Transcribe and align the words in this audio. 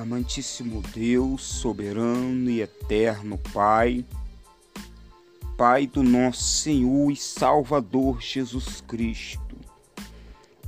Amantíssimo 0.00 0.80
Deus, 0.94 1.42
soberano 1.42 2.48
e 2.48 2.62
eterno 2.62 3.36
Pai, 3.52 4.02
Pai 5.58 5.86
do 5.86 6.02
nosso 6.02 6.42
Senhor 6.42 7.10
e 7.10 7.16
Salvador 7.16 8.18
Jesus 8.18 8.80
Cristo, 8.80 9.58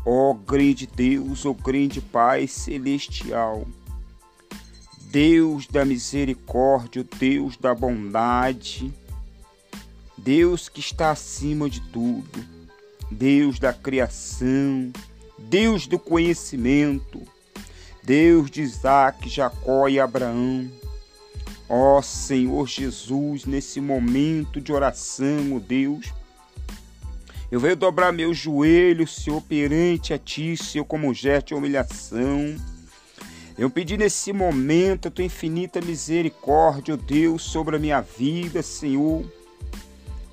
ó 0.04 0.34
grande 0.34 0.86
Deus, 0.86 1.46
ó 1.46 1.54
grande 1.54 1.98
Pai 2.02 2.46
celestial, 2.46 3.66
Deus 5.04 5.66
da 5.66 5.82
misericórdia, 5.82 7.02
Deus 7.18 7.56
da 7.56 7.74
bondade, 7.74 8.92
Deus 10.18 10.68
que 10.68 10.80
está 10.80 11.10
acima 11.10 11.70
de 11.70 11.80
tudo, 11.80 12.44
Deus 13.10 13.58
da 13.58 13.72
criação, 13.72 14.92
Deus 15.38 15.86
do 15.86 15.98
conhecimento, 15.98 17.26
Deus 18.02 18.50
de 18.50 18.62
Isaac, 18.62 19.28
Jacó 19.28 19.88
e 19.88 20.00
Abraão. 20.00 20.68
Ó 21.68 22.02
Senhor 22.02 22.66
Jesus, 22.66 23.44
nesse 23.46 23.80
momento 23.80 24.60
de 24.60 24.72
oração, 24.72 25.56
ó 25.56 25.58
Deus, 25.58 26.12
eu 27.50 27.60
venho 27.60 27.76
dobrar 27.76 28.12
meus 28.12 28.36
joelhos, 28.36 29.14
Senhor, 29.14 29.40
perante 29.42 30.12
a 30.14 30.18
Ti, 30.18 30.56
Senhor, 30.56 30.84
como 30.84 31.12
gesto 31.12 31.48
de 31.48 31.54
humilhação. 31.54 32.56
Eu 33.58 33.68
pedi 33.68 33.96
nesse 33.96 34.32
momento 34.32 35.08
a 35.08 35.10
Tua 35.10 35.24
infinita 35.24 35.80
misericórdia, 35.80 36.94
ó 36.94 36.96
Deus, 36.96 37.42
sobre 37.42 37.76
a 37.76 37.78
minha 37.78 38.00
vida, 38.00 38.62
Senhor. 38.62 39.22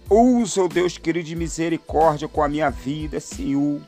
Usa, 0.10 0.64
ó 0.64 0.68
Deus 0.68 0.98
querido, 0.98 1.28
de 1.28 1.36
misericórdia 1.36 2.28
com 2.28 2.42
a 2.42 2.48
minha 2.50 2.70
vida, 2.70 3.20
Senhor. 3.20 3.82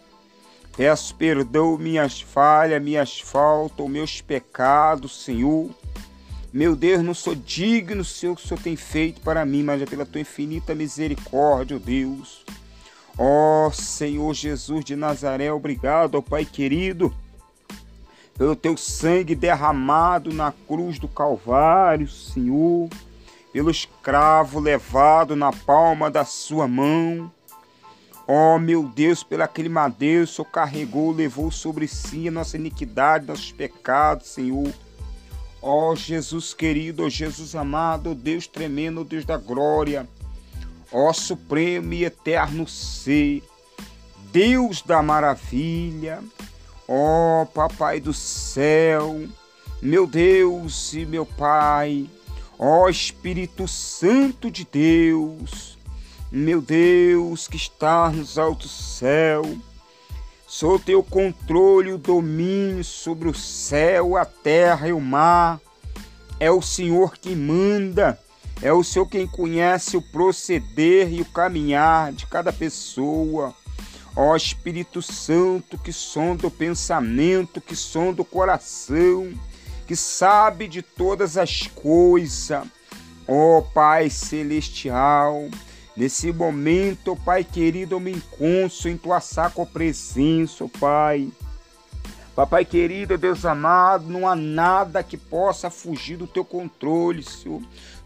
Peço 0.75 1.14
perdão 1.16 1.77
minhas 1.77 2.22
falhas, 2.22 2.81
minhas 2.81 3.19
faltas, 3.19 3.88
meus 3.89 4.22
pecados, 4.22 5.23
Senhor. 5.23 5.69
Meu 6.52 6.75
Deus, 6.75 7.03
não 7.03 7.14
sou 7.14 7.36
digno, 7.36 8.03
Senhor, 8.03 8.36
que 8.36 8.44
o 8.44 8.47
Senhor 8.47 8.61
tem 8.61 8.75
feito 8.75 9.22
para 9.22 9.45
mim, 9.45 9.64
mas 9.64 9.81
é 9.81 9.86
pela 9.86 10.05
tua 10.05 10.22
infinita 10.22 10.73
misericórdia, 10.73 11.77
Deus. 11.77 12.44
Ó 13.17 13.69
Senhor 13.72 14.33
Jesus 14.33 14.83
de 14.86 14.95
Nazaré, 14.95 15.52
obrigado, 15.52 16.16
ó 16.16 16.22
Pai 16.22 16.45
querido, 16.45 17.14
pelo 18.38 18.55
teu 18.55 18.77
sangue 18.77 19.36
derramado 19.36 20.33
na 20.33 20.53
cruz 20.67 20.97
do 20.97 21.08
Calvário, 21.08 22.08
Senhor, 22.08 22.89
pelo 23.52 23.69
escravo 23.69 24.59
levado 24.59 25.36
na 25.36 25.52
palma 25.52 26.09
da 26.09 26.23
sua 26.23 26.67
mão 26.67 27.31
oh, 28.31 28.59
meu 28.59 28.83
Deus, 28.83 29.23
pelo 29.23 29.43
aquele 29.43 29.67
madeiro, 29.67 30.23
o 30.23 30.27
Senhor 30.27 30.45
carregou, 30.45 31.11
levou 31.11 31.49
sobre 31.51 31.87
si 31.87 32.27
a 32.27 32.31
nossa 32.31 32.55
iniquidade, 32.55 33.25
nossos 33.25 33.51
pecados, 33.51 34.27
Senhor. 34.27 34.71
Ó 35.61 35.91
oh, 35.91 35.95
Jesus 35.95 36.53
querido, 36.53 37.03
ó 37.03 37.07
oh, 37.07 37.09
Jesus 37.09 37.55
amado, 37.55 38.11
ó 38.11 38.13
Deus 38.13 38.47
tremendo, 38.47 39.02
ó 39.02 39.03
Deus 39.03 39.25
da 39.25 39.37
glória, 39.37 40.07
ó 40.91 41.11
supremo 41.11 41.93
e 41.93 42.05
eterno 42.05 42.67
ser, 42.67 43.43
Deus 44.31 44.81
da 44.81 45.02
maravilha, 45.02 46.23
ó 46.87 47.45
Papai 47.45 47.99
do 47.99 48.13
céu, 48.13 49.27
meu 49.81 50.07
Deus 50.07 50.93
e 50.93 51.05
meu 51.05 51.25
Pai, 51.25 52.09
ó 52.57 52.87
Espírito 52.87 53.67
Santo 53.67 54.49
de 54.49 54.65
Deus, 54.65 55.77
meu 56.31 56.61
Deus 56.61 57.45
que 57.45 57.57
está 57.57 58.09
nos 58.09 58.37
altos 58.37 58.71
céus, 58.97 59.57
sou 60.47 60.80
teu 60.80 61.03
controle 61.03 61.92
o 61.92 61.97
domínio 61.97 62.86
sobre 62.86 63.27
o 63.27 63.33
céu, 63.33 64.15
a 64.15 64.23
terra 64.23 64.87
e 64.87 64.93
o 64.93 65.02
mar. 65.02 65.59
É 66.39 66.49
o 66.49 66.61
Senhor 66.61 67.17
que 67.17 67.36
manda, 67.36 68.17
é 68.61 68.71
o 68.71 68.81
Senhor 68.81 69.08
quem 69.08 69.27
conhece 69.27 69.97
o 69.97 70.02
proceder 70.02 71.11
e 71.11 71.21
o 71.21 71.25
caminhar 71.25 72.14
de 72.14 72.25
cada 72.25 72.53
pessoa. 72.53 73.53
Ó 74.15 74.33
Espírito 74.33 75.02
Santo, 75.02 75.77
que 75.77 75.91
sonda 75.91 76.47
o 76.47 76.52
pensamento, 76.52 77.59
que 77.59 77.75
sonda 77.75 78.21
o 78.21 78.25
coração, 78.25 79.33
que 79.86 79.97
sabe 79.97 80.67
de 80.70 80.81
todas 80.81 81.37
as 81.37 81.67
coisas. 81.67 82.65
Ó 83.27 83.61
Pai 83.61 84.09
Celestial, 84.09 85.49
Nesse 85.95 86.31
momento, 86.31 87.17
Pai 87.17 87.43
querido, 87.43 87.95
eu 87.95 87.99
me 87.99 88.11
encontro 88.11 88.89
em 88.89 88.97
tua 88.97 89.19
sacra 89.19 89.65
presença, 89.65 90.67
Pai. 90.79 91.29
Papai 92.33 92.63
querido, 92.63 93.17
Deus 93.17 93.45
amado, 93.45 94.07
não 94.07 94.27
há 94.27 94.35
nada 94.35 95.03
que 95.03 95.17
possa 95.17 95.69
fugir 95.69 96.17
do 96.17 96.25
teu 96.25 96.45
controle, 96.45 97.21
Senhor. 97.23 97.61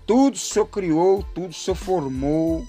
Tudo 0.06 0.34
o 0.34 0.40
Senhor 0.40 0.66
criou, 0.66 1.24
tudo 1.36 1.50
o 1.50 1.54
Senhor 1.54 1.76
formou. 1.76 2.66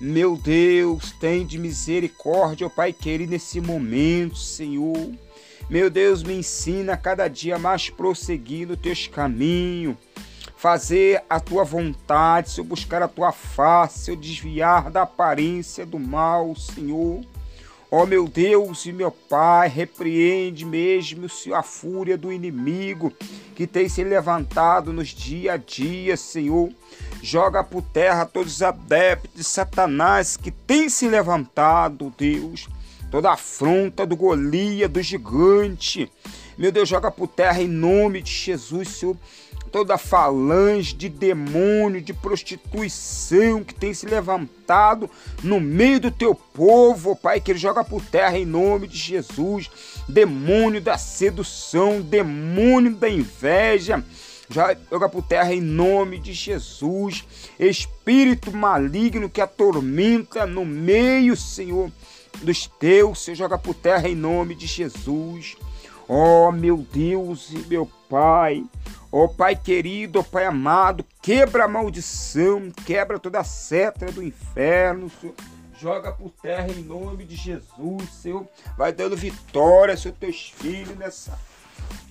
Meu 0.00 0.36
Deus, 0.36 1.10
tem 1.18 1.44
de 1.44 1.58
misericórdia, 1.58 2.70
Pai 2.70 2.92
querido, 2.92 3.32
nesse 3.32 3.60
momento, 3.60 4.36
Senhor. 4.36 5.10
Meu 5.68 5.90
Deus, 5.90 6.22
me 6.22 6.34
ensina 6.34 6.92
a 6.92 6.96
cada 6.96 7.26
dia 7.26 7.58
mais 7.58 7.90
prosseguir 7.90 8.68
nos 8.68 8.78
teus 8.78 9.08
caminhos 9.08 9.96
fazer 10.56 11.22
a 11.28 11.38
tua 11.38 11.64
vontade, 11.64 12.50
Senhor, 12.50 12.66
buscar 12.66 13.02
a 13.02 13.08
tua 13.08 13.30
face, 13.30 14.06
Senhor, 14.06 14.20
desviar 14.20 14.90
da 14.90 15.02
aparência 15.02 15.84
do 15.84 15.98
mal, 15.98 16.56
Senhor. 16.56 17.22
Ó 17.88 18.02
oh, 18.02 18.06
meu 18.06 18.26
Deus 18.26 18.84
e 18.84 18.92
meu 18.92 19.12
Pai, 19.12 19.68
repreende 19.68 20.64
mesmo, 20.64 21.28
a 21.54 21.62
fúria 21.62 22.18
do 22.18 22.32
inimigo 22.32 23.12
que 23.54 23.66
tem 23.66 23.88
se 23.88 24.02
levantado 24.02 24.92
nos 24.92 25.08
dia 25.08 25.52
a 25.52 25.56
dia, 25.56 26.16
Senhor. 26.16 26.70
Joga 27.22 27.62
por 27.62 27.82
terra 27.82 28.26
todos 28.26 28.56
os 28.56 28.62
adeptos 28.62 29.30
de 29.34 29.44
Satanás 29.44 30.36
que 30.36 30.50
tem 30.50 30.88
se 30.88 31.08
levantado, 31.08 32.12
Deus. 32.18 32.68
Toda 33.10 33.32
afronta 33.32 34.04
do 34.04 34.16
Golias, 34.16 34.90
do 34.90 35.02
gigante. 35.02 36.10
Meu 36.58 36.72
Deus, 36.72 36.88
joga 36.88 37.10
por 37.10 37.28
terra 37.28 37.60
em 37.60 37.68
nome 37.68 38.22
de 38.22 38.30
Jesus, 38.30 38.88
Senhor 38.88 39.16
toda 39.76 39.98
falange 39.98 40.94
de 40.94 41.08
demônio, 41.08 42.00
de 42.00 42.14
prostituição 42.14 43.62
que 43.62 43.74
tem 43.74 43.92
se 43.92 44.06
levantado 44.06 45.10
no 45.42 45.60
meio 45.60 46.00
do 46.00 46.10
teu 46.10 46.34
povo, 46.34 47.14
Pai, 47.14 47.40
que 47.40 47.52
ele 47.52 47.58
joga 47.58 47.84
por 47.84 48.02
terra 48.02 48.38
em 48.38 48.46
nome 48.46 48.86
de 48.86 48.96
Jesus. 48.96 49.70
Demônio 50.08 50.80
da 50.80 50.96
sedução, 50.96 52.00
demônio 52.00 52.94
da 52.94 53.08
inveja, 53.08 54.02
joga 54.48 55.08
por 55.10 55.22
terra 55.22 55.52
em 55.52 55.60
nome 55.60 56.18
de 56.18 56.32
Jesus. 56.32 57.24
Espírito 57.58 58.50
maligno 58.52 59.28
que 59.28 59.40
atormenta 59.40 60.46
no 60.46 60.64
meio, 60.64 61.36
Senhor, 61.36 61.90
dos 62.42 62.66
teus, 62.66 63.24
Senhor, 63.24 63.36
joga 63.36 63.58
por 63.58 63.74
terra 63.74 64.08
em 64.08 64.14
nome 64.14 64.54
de 64.54 64.66
Jesus. 64.66 65.56
Ó 66.08 66.48
oh, 66.48 66.52
meu 66.52 66.76
Deus 66.76 67.50
e 67.50 67.58
meu 67.66 67.90
Pai, 68.08 68.64
Ó 69.10 69.24
oh, 69.24 69.28
Pai 69.28 69.56
querido, 69.56 70.18
ó 70.18 70.22
oh, 70.22 70.24
Pai 70.24 70.44
amado, 70.44 71.04
quebra 71.22 71.64
a 71.64 71.68
maldição, 71.68 72.70
quebra 72.84 73.18
toda 73.18 73.40
a 73.40 73.44
seta 73.44 74.06
do 74.12 74.22
inferno, 74.22 75.10
Senhor. 75.20 75.34
Joga 75.78 76.12
por 76.12 76.30
terra 76.30 76.68
em 76.68 76.82
nome 76.82 77.24
de 77.24 77.36
Jesus, 77.36 78.10
Senhor. 78.20 78.46
Vai 78.78 78.92
dando 78.92 79.16
vitória, 79.16 79.96
Senhor, 79.96 80.14
teus 80.18 80.50
filhos 80.50 80.96
nessa 80.96 81.38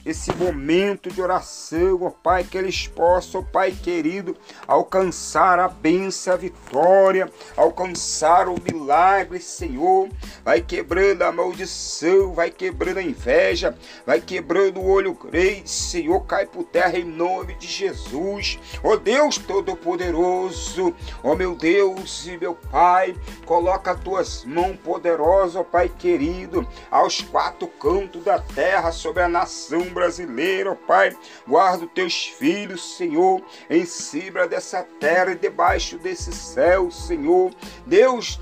esse 0.05 0.31
momento 0.35 1.09
de 1.09 1.19
oração, 1.19 2.03
ó 2.03 2.11
Pai, 2.11 2.43
que 2.43 2.57
eles 2.57 2.87
possam, 2.87 3.41
ó 3.41 3.43
Pai 3.43 3.71
querido, 3.71 4.37
alcançar 4.67 5.57
a 5.57 5.67
bênção, 5.67 6.33
a 6.33 6.37
vitória, 6.37 7.31
alcançar 7.57 8.47
o 8.47 8.55
milagre, 8.61 9.39
Senhor. 9.39 10.09
Vai 10.43 10.61
quebrando 10.61 11.23
a 11.23 11.31
maldição, 11.31 12.33
vai 12.33 12.51
quebrando 12.51 12.99
a 12.99 13.03
inveja, 13.03 13.75
vai 14.05 14.21
quebrando 14.21 14.79
o 14.79 14.87
olho 14.87 15.13
grande, 15.13 15.67
Senhor, 15.69 16.21
cai 16.21 16.45
por 16.45 16.65
terra 16.65 16.99
em 16.99 17.05
nome 17.05 17.55
de 17.55 17.65
Jesus. 17.65 18.59
Ó 18.83 18.95
Deus 18.97 19.39
Todo-Poderoso, 19.39 20.93
ó 21.23 21.33
meu 21.35 21.55
Deus 21.55 22.27
e 22.27 22.37
meu 22.37 22.53
Pai, 22.53 23.15
coloca 23.45 23.91
as 23.91 23.99
tuas 24.01 24.45
mãos 24.45 24.77
poderosas, 24.83 25.55
ó 25.55 25.63
Pai 25.63 25.89
querido, 25.89 26.67
aos 26.91 27.21
quatro 27.21 27.67
cantos 27.67 28.23
da 28.23 28.37
terra 28.37 28.91
sobre 28.91 29.23
a 29.23 29.27
nação 29.27 29.94
brasileiro, 29.95 30.75
Pai. 30.75 31.15
Guarda 31.47 31.85
os 31.85 31.91
teus 31.93 32.27
filhos, 32.27 32.97
Senhor, 32.97 33.41
em 33.69 33.85
cima 33.85 34.47
dessa 34.47 34.83
terra 34.99 35.31
e 35.31 35.35
debaixo 35.35 35.97
desse 35.97 36.31
céu, 36.33 36.91
Senhor. 36.91 37.51
Deus 37.87 38.39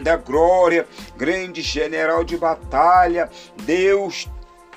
da 0.00 0.16
glória, 0.16 0.88
grande 1.16 1.60
general 1.60 2.24
de 2.24 2.38
batalha, 2.38 3.28
Deus 3.64 4.26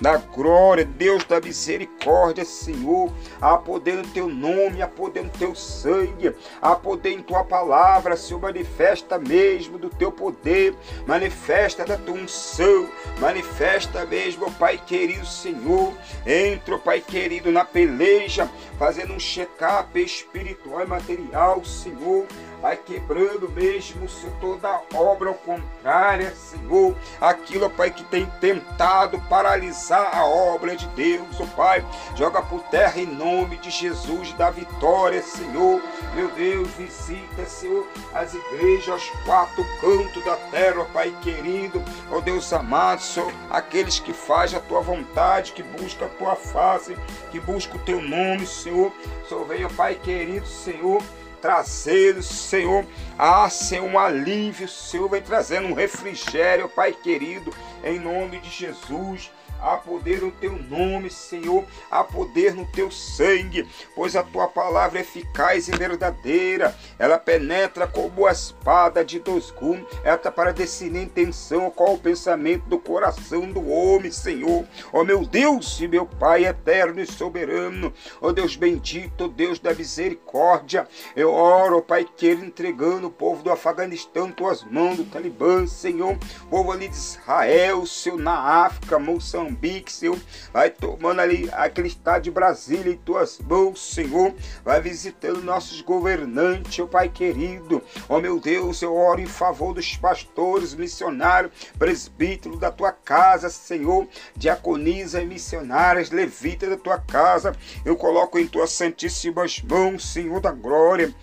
da 0.03 0.17
glória, 0.17 0.83
Deus 0.83 1.23
da 1.23 1.39
misericórdia, 1.39 2.43
Senhor. 2.43 3.09
Há 3.39 3.57
poder 3.57 3.95
no 3.95 4.07
teu 4.09 4.27
nome, 4.27 4.81
há 4.81 4.87
poder 4.87 5.23
no 5.23 5.29
teu 5.29 5.55
sangue, 5.55 6.35
há 6.61 6.75
poder 6.75 7.11
em 7.11 7.21
tua 7.21 7.45
palavra, 7.45 8.17
Senhor. 8.17 8.41
Manifesta 8.41 9.17
mesmo 9.17 9.77
do 9.77 9.89
teu 9.89 10.11
poder, 10.11 10.75
manifesta 11.07 11.85
da 11.85 11.95
tua 11.95 12.15
unção, 12.15 12.89
manifesta 13.17 14.05
mesmo, 14.05 14.51
Pai 14.51 14.77
querido 14.77 15.25
Senhor, 15.25 15.93
entra, 16.25 16.77
Pai 16.77 16.99
querido, 16.99 17.49
na 17.49 17.63
peleja, 17.63 18.49
fazendo 18.77 19.13
um 19.13 19.19
check-up 19.19 19.97
espiritual 19.97 20.83
e 20.83 20.85
material, 20.85 21.63
Senhor, 21.63 22.25
vai 22.63 22.77
quebrando 22.77 23.49
mesmo, 23.49 24.07
Senhor, 24.07 24.33
toda 24.39 24.81
obra 24.95 25.33
contrária, 25.33 26.33
Senhor, 26.33 26.95
aquilo, 27.19 27.69
Pai, 27.69 27.91
que 27.91 28.05
tem 28.05 28.25
tentado 28.39 29.19
paralisar 29.27 30.15
a 30.15 30.25
obra 30.25 30.73
de 30.73 30.87
Deus, 30.95 31.27
ó 31.41 31.45
Pai, 31.57 31.85
joga 32.15 32.41
por 32.41 32.61
terra 32.69 33.01
em 33.01 33.05
nome 33.05 33.57
de 33.57 33.69
Jesus, 33.69 34.31
da 34.33 34.49
vitória, 34.49 35.21
Senhor, 35.21 35.81
meu 36.15 36.29
Deus, 36.29 36.69
visita, 36.77 37.45
Senhor, 37.45 37.85
as 38.13 38.33
igrejas 38.33 38.87
aos 38.87 39.09
quatro 39.25 39.65
cantos 39.81 40.23
da 40.23 40.37
terra, 40.49 40.83
ó 40.83 40.85
Pai 40.85 41.13
querido, 41.21 41.83
ó 42.09 42.21
Deus 42.21 42.53
amado, 42.53 43.01
Senhor, 43.01 43.29
aqueles 43.49 43.99
que 43.99 44.13
fazem 44.13 44.57
a 44.57 44.61
tua 44.61 44.79
vontade, 44.79 45.51
que 45.51 45.63
buscam 45.63 46.05
a 46.05 46.09
tua 46.09 46.35
face, 46.37 46.95
que 47.29 47.41
buscam 47.41 47.75
o 47.75 47.79
teu 47.79 48.01
nome, 48.01 48.47
Senhor, 48.47 48.89
Senhor, 49.27 49.45
venha, 49.45 49.67
Pai 49.67 49.95
querido, 49.95 50.47
Senhor, 50.47 51.03
trazendo, 51.43 52.23
Senhor, 52.23 52.85
ah, 53.19 53.49
Senhor, 53.49 53.83
um 53.85 53.99
alívio, 53.99 54.65
Senhor, 54.65 55.09
vem 55.09 55.21
trazendo 55.21 55.67
um 55.67 55.73
refrigério, 55.73 56.69
Pai 56.69 56.93
querido, 56.93 57.53
em 57.83 57.99
nome 57.99 58.39
de 58.39 58.49
Jesus. 58.49 59.29
Há 59.63 59.77
poder 59.77 60.21
no 60.21 60.29
teu 60.29 60.61
nome, 60.69 61.09
Senhor, 61.09 61.63
há 61.89 62.03
poder 62.03 62.53
no 62.53 62.65
teu 62.65 62.91
sangue, 62.91 63.65
pois 63.95 64.13
a 64.13 64.21
tua 64.21 64.45
palavra 64.45 64.99
é 64.99 65.01
eficaz 65.01 65.69
e 65.69 65.71
verdadeira. 65.71 66.75
Ela 66.99 67.17
penetra 67.17 67.87
como 67.87 68.27
a 68.27 68.31
espada 68.33 69.05
de 69.05 69.19
dois 69.19 69.51
gumes, 69.51 69.85
ela 70.03 70.17
para 70.17 70.51
decidir 70.51 70.97
a 70.97 71.03
intenção, 71.03 71.71
qual 71.71 71.93
o 71.93 71.97
pensamento 71.97 72.65
do 72.65 72.77
coração 72.77 73.49
do 73.51 73.69
homem, 73.69 74.11
Senhor. 74.11 74.65
Ó 74.91 74.99
oh, 74.99 75.03
meu 75.05 75.25
Deus 75.25 75.79
e 75.79 75.87
meu 75.87 76.05
Pai 76.05 76.45
eterno 76.45 76.99
e 76.99 77.05
soberano, 77.05 77.93
ó 78.21 78.27
oh, 78.27 78.33
Deus 78.33 78.57
bendito, 78.57 79.29
Deus 79.29 79.59
da 79.59 79.73
misericórdia, 79.73 80.85
eu 81.15 81.31
oro, 81.31 81.81
Pai 81.81 82.03
querido, 82.03 82.45
entregando 82.45 83.07
o 83.07 83.11
povo 83.11 83.41
do 83.41 83.51
Afeganistão, 83.51 84.29
tuas 84.29 84.61
mãos, 84.63 84.97
do 84.97 85.05
Talibã, 85.05 85.65
Senhor, 85.65 86.17
povo 86.49 86.71
ali 86.71 86.89
de 86.89 86.95
Israel, 86.95 87.85
Senhor, 87.85 88.19
na 88.19 88.65
África, 88.65 88.99
Moçambique, 88.99 89.52
Moçambique, 89.53 89.91
Senhor. 89.91 90.19
Vai 90.51 90.69
tomando 90.69 91.21
ali 91.21 91.49
aquele 91.53 91.87
estado 91.87 92.23
de 92.23 92.31
Brasília 92.31 92.91
em 92.91 92.97
tuas 92.97 93.39
mãos, 93.39 93.93
Senhor. 93.93 94.33
Vai 94.63 94.81
visitando 94.81 95.41
nossos 95.41 95.81
governantes, 95.81 96.79
ó 96.79 96.87
Pai 96.87 97.09
querido. 97.09 97.81
Ó 98.09 98.19
meu 98.19 98.39
Deus, 98.39 98.81
eu 98.81 98.93
oro 98.95 99.21
em 99.21 99.25
favor 99.25 99.73
dos 99.73 99.95
pastores, 99.95 100.73
missionários, 100.73 101.51
presbíteros 101.77 102.59
da 102.59 102.71
tua 102.71 102.91
casa, 102.91 103.49
Senhor. 103.49 104.07
Diaconisa 104.35 105.21
e 105.21 105.25
missionárias, 105.25 106.11
levitas 106.11 106.69
da 106.69 106.77
tua 106.77 106.99
casa. 106.99 107.55
Eu 107.85 107.95
coloco 107.95 108.37
em 108.39 108.47
tuas 108.47 108.71
santíssimas 108.71 109.61
mãos, 109.61 110.11
Senhor 110.11 110.41
da 110.41 110.51
glória. 110.51 111.13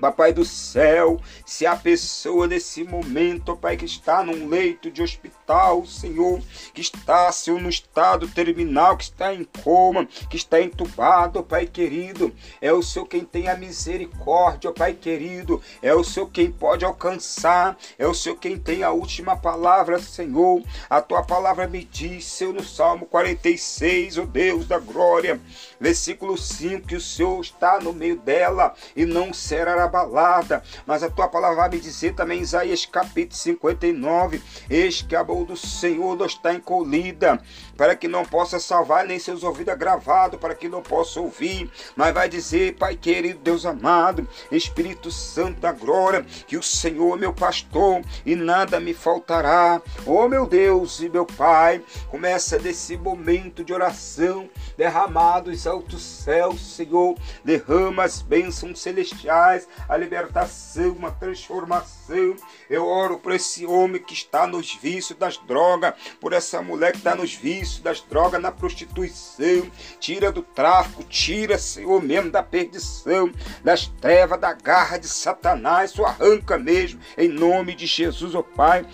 Papai 0.00 0.32
do 0.32 0.44
céu, 0.44 1.20
se 1.46 1.64
a 1.64 1.76
pessoa 1.76 2.46
nesse 2.46 2.82
momento, 2.82 3.56
Pai, 3.56 3.76
que 3.76 3.84
está 3.84 4.24
num 4.24 4.48
leito 4.48 4.90
de 4.90 5.02
hospital, 5.02 5.86
Senhor, 5.86 6.42
que 6.74 6.80
está, 6.80 7.30
Senhor, 7.30 7.60
no 7.60 7.68
estado 7.68 8.28
terminal, 8.28 8.96
que 8.96 9.04
está 9.04 9.32
em 9.32 9.44
coma, 9.62 10.06
que 10.28 10.36
está 10.36 10.60
entubado, 10.60 11.42
Pai 11.42 11.66
querido, 11.66 12.34
é 12.60 12.72
o 12.72 12.82
Senhor 12.82 13.06
quem 13.06 13.24
tem 13.24 13.48
a 13.48 13.56
misericórdia, 13.56 14.72
Pai 14.72 14.94
querido, 14.94 15.62
é 15.80 15.94
o 15.94 16.02
Senhor 16.02 16.28
quem 16.28 16.50
pode 16.50 16.84
alcançar, 16.84 17.76
é 17.96 18.06
o 18.06 18.14
Senhor 18.14 18.36
quem 18.36 18.58
tem 18.58 18.82
a 18.82 18.90
última 18.90 19.36
palavra, 19.36 19.98
Senhor. 20.00 20.62
A 20.90 21.00
tua 21.00 21.22
palavra 21.22 21.68
me 21.68 21.84
diz, 21.84 22.24
Senhor, 22.24 22.52
no 22.52 22.64
Salmo 22.64 23.06
46, 23.06 24.18
o 24.18 24.26
Deus 24.26 24.66
da 24.66 24.78
glória, 24.78 25.40
versículo 25.84 26.38
5, 26.38 26.86
que 26.86 26.96
o 26.96 27.00
Senhor 27.00 27.38
está 27.42 27.78
no 27.78 27.92
meio 27.92 28.16
dela 28.16 28.74
e 28.96 29.04
não 29.04 29.34
será 29.34 29.84
abalada. 29.84 30.62
Mas 30.86 31.02
a 31.02 31.10
tua 31.10 31.28
palavra 31.28 31.56
vai 31.56 31.68
me 31.68 31.78
dizer 31.78 32.14
também, 32.14 32.40
Isaías 32.40 32.86
capítulo 32.86 33.36
59, 33.36 34.42
eis 34.70 35.02
que 35.02 35.14
a 35.14 35.22
boa 35.22 35.44
do 35.44 35.58
Senhor 35.58 36.16
não 36.16 36.24
está 36.24 36.54
encolhida, 36.54 37.38
para 37.76 37.96
que 37.96 38.08
não 38.08 38.24
possa 38.24 38.60
salvar, 38.60 39.06
nem 39.06 39.18
seus 39.18 39.42
ouvidos 39.42 39.74
gravados, 39.76 40.38
para 40.38 40.54
que 40.54 40.68
não 40.68 40.82
possa 40.82 41.20
ouvir. 41.20 41.70
Mas 41.96 42.14
vai 42.14 42.28
dizer, 42.28 42.76
Pai 42.76 42.96
querido, 42.96 43.40
Deus 43.40 43.66
amado, 43.66 44.28
Espírito 44.50 45.10
Santo 45.10 45.60
da 45.60 45.72
glória, 45.72 46.24
que 46.46 46.56
o 46.56 46.62
Senhor 46.62 47.16
é 47.16 47.20
meu 47.20 47.32
pastor 47.32 48.02
e 48.24 48.36
nada 48.36 48.78
me 48.78 48.94
faltará. 48.94 49.80
Oh 50.06 50.28
meu 50.28 50.46
Deus 50.46 51.00
e 51.00 51.08
meu 51.08 51.26
Pai, 51.26 51.82
começa 52.10 52.58
desse 52.58 52.96
momento 52.96 53.64
de 53.64 53.72
oração, 53.72 54.48
derramados 54.76 55.66
altos 55.66 56.02
céus, 56.02 56.60
Senhor, 56.74 57.16
derrama 57.44 58.04
as 58.04 58.22
bênçãos 58.22 58.80
celestiais, 58.80 59.68
a 59.88 59.96
libertação, 59.96 60.92
uma 60.92 61.10
transformação. 61.10 62.36
Eu 62.68 62.86
oro 62.86 63.18
por 63.18 63.32
esse 63.32 63.66
homem 63.66 64.02
que 64.02 64.14
está 64.14 64.46
nos 64.46 64.74
vícios 64.74 65.18
das 65.18 65.38
drogas, 65.38 65.94
por 66.20 66.32
essa 66.32 66.62
mulher 66.62 66.92
que 66.92 66.98
está 66.98 67.14
nos 67.14 67.34
vícios 67.34 67.63
das 67.82 68.00
drogas, 68.00 68.40
na 68.40 68.50
prostituição. 68.50 69.70
Tira 69.98 70.30
do 70.30 70.42
tráfico, 70.42 71.04
tira, 71.04 71.58
Senhor, 71.58 72.02
mesmo 72.02 72.30
da 72.30 72.42
perdição, 72.42 73.30
das 73.62 73.86
trevas, 73.86 74.40
da 74.40 74.52
garra 74.52 74.98
de 74.98 75.08
Satanás. 75.08 75.98
O 75.98 76.04
arranca 76.04 76.58
mesmo, 76.58 77.00
em 77.16 77.28
nome 77.28 77.74
de 77.74 77.86
Jesus, 77.86 78.34
ó 78.34 78.40
oh 78.40 78.42
Pai. 78.42 78.86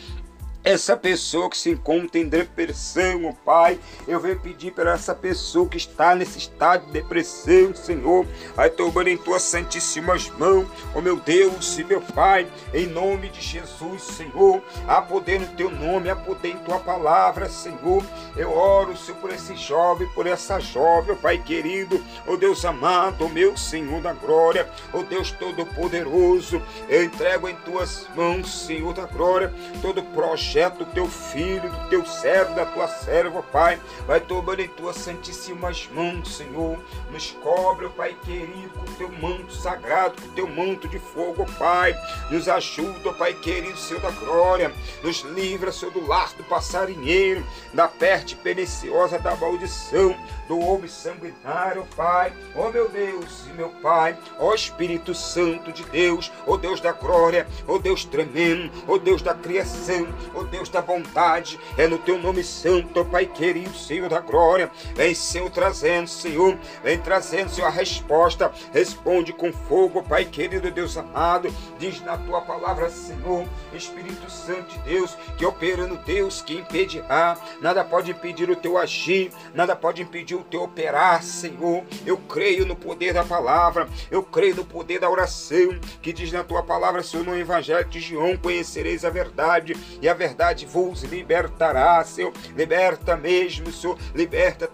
Essa 0.62 0.94
pessoa 0.94 1.48
que 1.48 1.56
se 1.56 1.70
encontra 1.70 2.20
em 2.20 2.28
depressão, 2.28 3.34
Pai, 3.46 3.80
eu 4.06 4.20
venho 4.20 4.38
pedir 4.38 4.72
para 4.72 4.92
essa 4.92 5.14
pessoa 5.14 5.66
que 5.66 5.78
está 5.78 6.14
nesse 6.14 6.36
estado 6.36 6.84
de 6.84 6.92
depressão, 6.92 7.74
Senhor, 7.74 8.26
vai 8.54 8.68
tomando 8.68 9.08
em 9.08 9.16
tuas 9.16 9.40
santíssimas 9.40 10.28
mãos, 10.28 10.68
oh 10.94 11.00
meu 11.00 11.16
Deus 11.16 11.78
e 11.78 11.84
meu 11.84 12.02
Pai, 12.02 12.46
em 12.74 12.86
nome 12.86 13.30
de 13.30 13.40
Jesus, 13.40 14.02
Senhor, 14.02 14.62
há 14.86 15.00
poder 15.00 15.40
no 15.40 15.46
teu 15.56 15.70
nome, 15.70 16.10
há 16.10 16.16
poder 16.16 16.50
em 16.50 16.58
tua 16.58 16.78
palavra, 16.78 17.48
Senhor. 17.48 18.04
Eu 18.36 18.52
oro, 18.52 18.94
Senhor, 18.98 19.18
por 19.18 19.30
esse 19.30 19.56
jovem, 19.56 20.08
por 20.08 20.26
essa 20.26 20.60
jovem, 20.60 21.14
oh 21.14 21.16
Pai 21.16 21.38
querido, 21.38 22.04
oh 22.26 22.36
Deus 22.36 22.66
amado, 22.66 23.24
oh 23.24 23.28
meu 23.30 23.56
Senhor 23.56 24.02
da 24.02 24.12
glória, 24.12 24.68
oh 24.92 25.02
Deus 25.02 25.30
todo-poderoso, 25.30 26.60
eu 26.86 27.02
entrego 27.02 27.48
em 27.48 27.56
tuas 27.56 28.06
mãos, 28.14 28.66
Senhor 28.66 28.92
da 28.92 29.06
glória, 29.06 29.50
todo 29.80 30.02
projeto 30.02 30.49
projeto 30.50 30.78
do 30.78 30.86
teu 30.86 31.06
filho, 31.06 31.70
do 31.70 31.88
teu 31.88 32.04
servo, 32.04 32.56
da 32.56 32.66
tua 32.66 32.88
serva, 32.88 33.40
Pai. 33.40 33.78
Vai 34.04 34.18
tomando 34.18 34.58
em 34.58 34.66
tuas 34.66 34.96
santíssimas 34.96 35.88
mãos, 35.92 36.36
Senhor. 36.36 36.76
Nos 37.12 37.30
cobre, 37.40 37.88
Pai 37.90 38.16
querido, 38.24 38.70
com 38.70 38.92
teu 38.94 39.12
manto 39.12 39.52
sagrado, 39.52 40.20
com 40.20 40.28
teu 40.34 40.48
manto 40.48 40.88
de 40.88 40.98
fogo, 40.98 41.46
Pai. 41.56 41.94
Nos 42.32 42.48
ajuda, 42.48 43.12
Pai 43.12 43.32
querido, 43.34 43.78
Senhor 43.78 44.00
da 44.00 44.10
glória. 44.10 44.72
Nos 45.04 45.20
livra, 45.20 45.70
Senhor, 45.70 45.92
do 45.92 46.04
laço 46.04 46.36
do 46.36 46.42
passarinheiro, 46.42 47.46
da 47.72 47.86
peste 47.86 48.34
perniciosa, 48.34 49.20
da 49.20 49.36
maldição, 49.36 50.16
do 50.48 50.58
homem 50.58 50.88
sanguinário, 50.88 51.86
Pai. 51.94 52.32
Ó 52.56 52.66
oh, 52.66 52.72
meu 52.72 52.88
Deus 52.88 53.46
e 53.46 53.52
meu 53.52 53.68
Pai, 53.80 54.18
ó 54.36 54.48
oh, 54.48 54.54
Espírito 54.54 55.14
Santo 55.14 55.70
de 55.70 55.84
Deus, 55.84 56.32
ó 56.44 56.54
oh, 56.54 56.58
Deus 56.58 56.80
da 56.80 56.90
glória, 56.90 57.46
ó 57.68 57.78
Deus 57.78 58.04
tremendo, 58.04 58.68
ó 58.88 58.98
Deus 58.98 59.22
da 59.22 59.32
criação, 59.32 60.08
ó 60.34 60.39
Deus 60.44 60.68
da 60.68 60.80
bondade, 60.80 61.58
é 61.76 61.86
no 61.86 61.98
teu 61.98 62.18
nome 62.18 62.42
santo, 62.42 63.04
Pai 63.04 63.26
querido, 63.26 63.74
Senhor 63.76 64.08
da 64.08 64.20
glória. 64.20 64.70
Vem, 64.94 65.14
Senhor, 65.14 65.50
trazendo, 65.50 66.08
Senhor, 66.08 66.56
vem 66.82 66.98
trazendo, 66.98 67.50
Senhor, 67.50 67.66
a 67.66 67.70
resposta. 67.70 68.52
Responde 68.72 69.32
com 69.32 69.52
fogo, 69.52 70.02
Pai 70.02 70.24
querido, 70.24 70.70
Deus 70.70 70.96
amado. 70.96 71.52
Diz 71.78 72.00
na 72.02 72.16
tua 72.16 72.40
palavra, 72.42 72.90
Senhor, 72.90 73.46
Espírito 73.72 74.30
Santo 74.30 74.72
de 74.74 74.78
Deus, 74.80 75.16
que 75.36 75.46
operando 75.46 75.96
Deus, 75.98 76.42
que 76.42 76.54
impedirá. 76.54 77.36
Nada 77.60 77.84
pode 77.84 78.10
impedir 78.10 78.50
o 78.50 78.56
teu 78.56 78.78
agir, 78.78 79.32
nada 79.54 79.74
pode 79.76 80.02
impedir 80.02 80.34
o 80.34 80.44
teu 80.44 80.62
operar, 80.62 81.22
Senhor. 81.22 81.84
Eu 82.06 82.16
creio 82.16 82.66
no 82.66 82.76
poder 82.76 83.12
da 83.12 83.24
palavra, 83.24 83.88
eu 84.10 84.22
creio 84.22 84.56
no 84.56 84.64
poder 84.64 84.98
da 84.98 85.10
oração, 85.10 85.78
que 86.00 86.12
diz 86.12 86.32
na 86.32 86.44
tua 86.44 86.62
palavra, 86.62 87.02
Senhor, 87.02 87.24
no 87.24 87.36
Evangelho 87.36 87.88
de 87.88 88.00
João, 88.00 88.36
conhecereis 88.36 89.04
a 89.04 89.10
verdade, 89.10 89.76
e 90.00 90.08
a 90.08 90.14
verdade 90.14 90.29
vos 90.64 91.02
libertará, 91.02 92.02
Senhor. 92.04 92.32
Liberta 92.56 93.16
mesmo, 93.16 93.72
Senhor. 93.72 93.98
Liberta, 94.14 94.70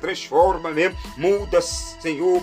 transforma 0.00 0.70
mesmo, 0.70 0.96
muda, 1.16 1.60
Senhor 1.60 2.42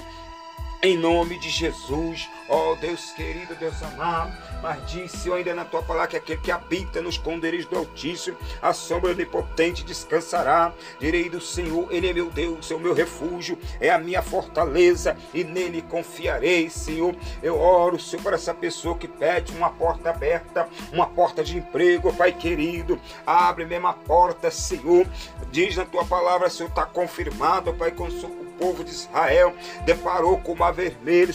Em 0.82 0.96
nome 0.98 1.40
de 1.40 1.50
Jesus, 1.50 2.30
ó 2.48 2.74
oh, 2.74 2.76
Deus 2.76 3.12
querido, 3.12 3.56
Deus 3.56 3.82
amado, 3.82 4.32
mas 4.62 4.86
disse 4.86 5.32
ainda 5.32 5.56
na 5.56 5.66
tua 5.66 5.82
palavra 5.82 6.10
que 6.10 6.18
aquele 6.18 6.42
que 6.42 6.52
habita 6.52 7.02
nos 7.02 7.16
esconderijos 7.16 7.66
do 7.66 7.78
Altíssimo, 7.78 8.38
a 8.62 8.72
sombra 8.72 9.12
onipotente 9.12 9.84
descansará. 9.84 10.72
Direi 11.00 11.28
do 11.28 11.42
Senhor, 11.42 11.88
Ele 11.92 12.10
é 12.10 12.14
meu 12.14 12.30
Deus, 12.30 12.70
é 12.70 12.76
o 12.76 12.80
meu 12.80 12.94
refúgio, 12.94 13.58
é 13.80 13.90
a 13.90 13.98
minha 13.98 14.22
fortaleza, 14.22 15.18
e 15.34 15.44
nele 15.44 15.82
confiarei, 15.82 16.70
Senhor. 16.70 17.16
Eu 17.42 17.60
oro, 17.60 18.00
Senhor, 18.00 18.22
para 18.22 18.36
essa 18.36 18.54
pessoa 18.54 18.98
que 18.98 19.08
pede 19.08 19.54
uma 19.54 19.72
porta 19.72 20.12
aberta, 20.12 20.70
uma 20.94 21.08
porta 21.08 21.44
de 21.44 21.58
emprego, 21.58 22.14
Pai 22.14 22.32
querido. 22.32 23.00
Abre 23.26 23.66
mesmo 23.66 23.88
a 23.88 23.94
porta, 23.94 24.52
Senhor. 24.52 25.08
Diz 25.52 25.76
na 25.76 25.86
tua 25.86 26.06
palavra, 26.06 26.50
Senhor, 26.50 26.70
está 26.70 26.86
confirmado, 26.86 27.74
Pai, 27.74 27.90
com 27.90 28.04
o 28.04 28.45
povo 28.58 28.84
de 28.84 28.92
Israel 28.92 29.54
deparou 29.86 30.38
com 30.38 30.54
o 30.54 30.58
mar 30.58 30.72
vermelho 30.72 31.34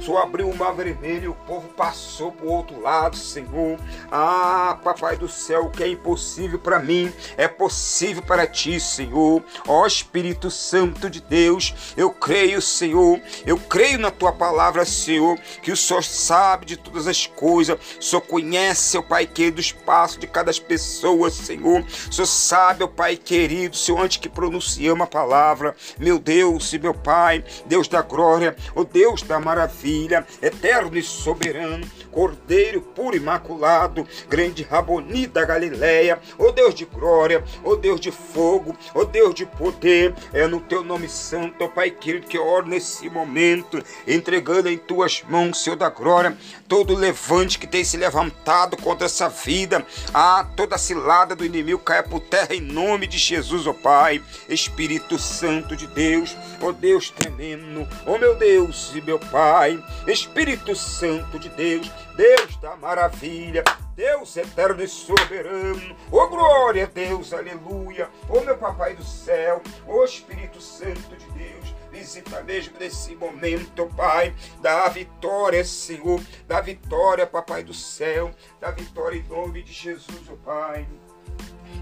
só 0.00 0.18
abriu 0.18 0.48
o 0.48 0.56
mar 0.56 0.74
vermelho 0.74 1.30
o 1.30 1.46
povo 1.46 1.68
passou 1.68 2.32
para 2.32 2.46
o 2.46 2.50
outro 2.50 2.80
lado, 2.80 3.16
Senhor. 3.16 3.78
Ah, 4.10 4.78
Papai 4.82 5.16
do 5.16 5.28
céu, 5.28 5.66
o 5.66 5.70
que 5.70 5.82
é 5.82 5.88
impossível 5.88 6.58
para 6.58 6.78
mim 6.78 7.12
é 7.36 7.48
possível 7.48 8.22
para 8.22 8.46
ti, 8.46 8.78
Senhor. 8.78 9.42
Ó 9.66 9.86
Espírito 9.86 10.50
Santo 10.50 11.08
de 11.08 11.20
Deus, 11.20 11.94
eu 11.96 12.10
creio, 12.10 12.60
Senhor, 12.60 13.20
eu 13.46 13.58
creio 13.58 13.98
na 13.98 14.10
tua 14.10 14.32
palavra, 14.32 14.84
Senhor, 14.84 15.38
que 15.62 15.72
o 15.72 15.76
Senhor 15.76 16.02
sabe 16.02 16.66
de 16.66 16.76
todas 16.76 17.06
as 17.06 17.26
coisas, 17.26 17.78
o 17.98 18.02
Senhor 18.02 18.22
conhece, 18.22 18.98
o 18.98 19.02
Pai 19.02 19.26
querido, 19.26 19.60
os 19.60 19.72
passos 19.72 20.18
de 20.18 20.26
cada 20.26 20.52
pessoa, 20.52 21.30
Senhor. 21.30 21.80
O 21.80 22.12
Senhor 22.12 22.26
sabe, 22.26 22.84
o 22.84 22.88
Pai 22.88 23.16
querido, 23.16 23.76
Senhor, 23.76 24.00
antes 24.00 24.18
que 24.18 24.28
pronunciamos 24.28 25.04
a 25.04 25.06
palavra, 25.08 25.74
meu 25.98 26.18
Deus 26.18 26.72
e 26.72 26.78
meu 26.78 26.94
Pai, 26.94 27.44
Deus 27.66 27.88
da 27.88 28.02
glória, 28.02 28.56
o 28.74 28.84
Deus 28.84 29.22
da 29.22 29.40
maravilha 29.40 29.83
maravilha, 29.84 30.26
eterno 30.40 30.96
e 30.96 31.02
soberano, 31.02 31.86
Cordeiro 32.14 32.80
puro 32.80 33.16
imaculado, 33.16 34.06
grande 34.28 34.62
Raboni 34.62 35.26
da 35.26 35.44
Galileia, 35.44 36.20
ó 36.38 36.52
Deus 36.52 36.72
de 36.72 36.84
glória, 36.84 37.42
ó 37.64 37.74
Deus 37.74 38.00
de 38.00 38.12
fogo, 38.12 38.76
ó 38.94 39.02
Deus 39.02 39.34
de 39.34 39.44
poder, 39.44 40.14
é 40.32 40.46
no 40.46 40.60
teu 40.60 40.84
nome 40.84 41.08
santo, 41.08 41.64
ó 41.64 41.68
Pai 41.68 41.90
querido, 41.90 42.28
que 42.28 42.38
oro 42.38 42.68
nesse 42.68 43.10
momento, 43.10 43.82
entregando 44.06 44.68
em 44.68 44.78
tuas 44.78 45.24
mãos, 45.28 45.60
Senhor 45.64 45.74
da 45.74 45.90
glória, 45.90 46.38
todo 46.68 46.94
levante 46.94 47.58
que 47.58 47.66
tem 47.66 47.82
se 47.82 47.96
levantado 47.96 48.76
contra 48.76 49.06
essa 49.06 49.28
vida, 49.28 49.84
ah, 50.14 50.46
toda 50.56 50.78
cilada 50.78 51.34
do 51.34 51.44
inimigo 51.44 51.80
caia 51.80 52.04
por 52.04 52.20
terra 52.20 52.54
em 52.54 52.60
nome 52.60 53.08
de 53.08 53.18
Jesus, 53.18 53.66
ó 53.66 53.72
Pai, 53.72 54.22
Espírito 54.48 55.18
Santo 55.18 55.74
de 55.74 55.88
Deus, 55.88 56.36
ó 56.62 56.70
Deus 56.70 57.10
tremendo, 57.10 57.88
ó 58.06 58.16
meu 58.18 58.36
Deus 58.36 58.92
e 58.94 59.00
meu 59.00 59.18
Pai, 59.18 59.82
Espírito 60.06 60.76
Santo 60.76 61.40
de 61.40 61.48
Deus, 61.48 61.90
Deus 62.16 62.56
da 62.58 62.76
maravilha, 62.76 63.64
Deus 63.96 64.36
eterno 64.36 64.80
e 64.82 64.86
soberano, 64.86 65.96
oh 66.12 66.28
glória 66.28 66.84
a 66.84 66.86
Deus, 66.86 67.32
aleluia, 67.32 68.08
oh 68.28 68.40
meu 68.40 68.56
papai 68.56 68.94
do 68.94 69.02
céu, 69.02 69.60
oh 69.84 70.04
Espírito 70.04 70.60
Santo 70.60 71.16
de 71.16 71.26
Deus, 71.32 71.74
visita 71.90 72.40
mesmo 72.44 72.78
nesse 72.78 73.16
momento, 73.16 73.86
Pai, 73.96 74.32
da 74.62 74.88
vitória, 74.88 75.64
Senhor, 75.64 76.20
da 76.46 76.60
vitória, 76.60 77.26
papai 77.26 77.64
do 77.64 77.74
céu, 77.74 78.30
da 78.60 78.70
vitória 78.70 79.18
em 79.18 79.28
nome 79.28 79.64
de 79.64 79.72
Jesus, 79.72 80.28
oh 80.30 80.36
Pai. 80.36 80.86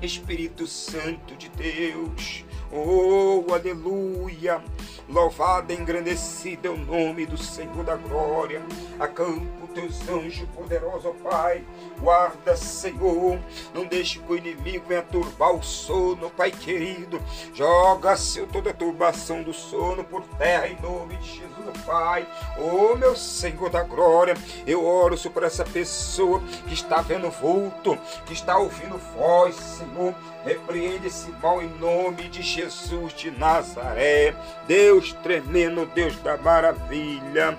Espírito 0.00 0.66
Santo 0.66 1.36
de 1.36 1.48
Deus, 1.50 2.44
oh 2.72 3.44
aleluia, 3.52 4.62
louvado 5.08 5.72
e 5.72 5.76
engrandecido 5.76 6.66
é 6.66 6.70
o 6.70 6.76
nome 6.76 7.26
do 7.26 7.36
Senhor 7.36 7.84
da 7.84 7.94
glória, 7.94 8.62
acampa 9.04 9.62
teus 9.72 10.08
anjos 10.08 10.48
poderosos, 10.54 11.06
ó 11.06 11.28
Pai. 11.28 11.64
Guarda, 11.98 12.56
Senhor. 12.56 13.38
Não 13.74 13.86
deixe 13.86 14.18
que 14.18 14.32
o 14.32 14.36
inimigo 14.36 14.86
venha 14.88 15.02
turbar 15.02 15.52
o 15.52 15.62
sono, 15.62 16.30
Pai 16.30 16.50
querido. 16.50 17.20
Joga, 17.54 18.16
Senhor, 18.16 18.48
toda 18.48 18.70
a 18.70 18.74
turbação 18.74 19.42
do 19.42 19.52
sono 19.52 20.04
por 20.04 20.22
terra 20.38 20.68
em 20.68 20.80
nome 20.80 21.16
de 21.16 21.28
Jesus, 21.28 21.84
Pai. 21.84 22.26
Oh, 22.58 22.94
meu 22.96 23.16
Senhor 23.16 23.70
da 23.70 23.82
glória, 23.82 24.34
eu 24.66 24.84
oro 24.84 25.16
sobre 25.16 25.46
essa 25.46 25.64
pessoa 25.64 26.40
que 26.66 26.74
está 26.74 27.00
vendo 27.00 27.30
vulto, 27.30 27.98
que 28.26 28.32
está 28.32 28.58
ouvindo 28.58 28.98
voz, 29.16 29.54
Senhor. 29.54 30.14
Repreende 30.44 31.06
esse 31.06 31.30
mal 31.40 31.62
em 31.62 31.68
nome 31.78 32.28
de 32.28 32.42
Jesus 32.42 33.14
de 33.14 33.30
Nazaré. 33.30 34.34
Deus 34.66 35.12
tremendo, 35.22 35.86
Deus 35.86 36.16
da 36.16 36.36
maravilha. 36.36 37.56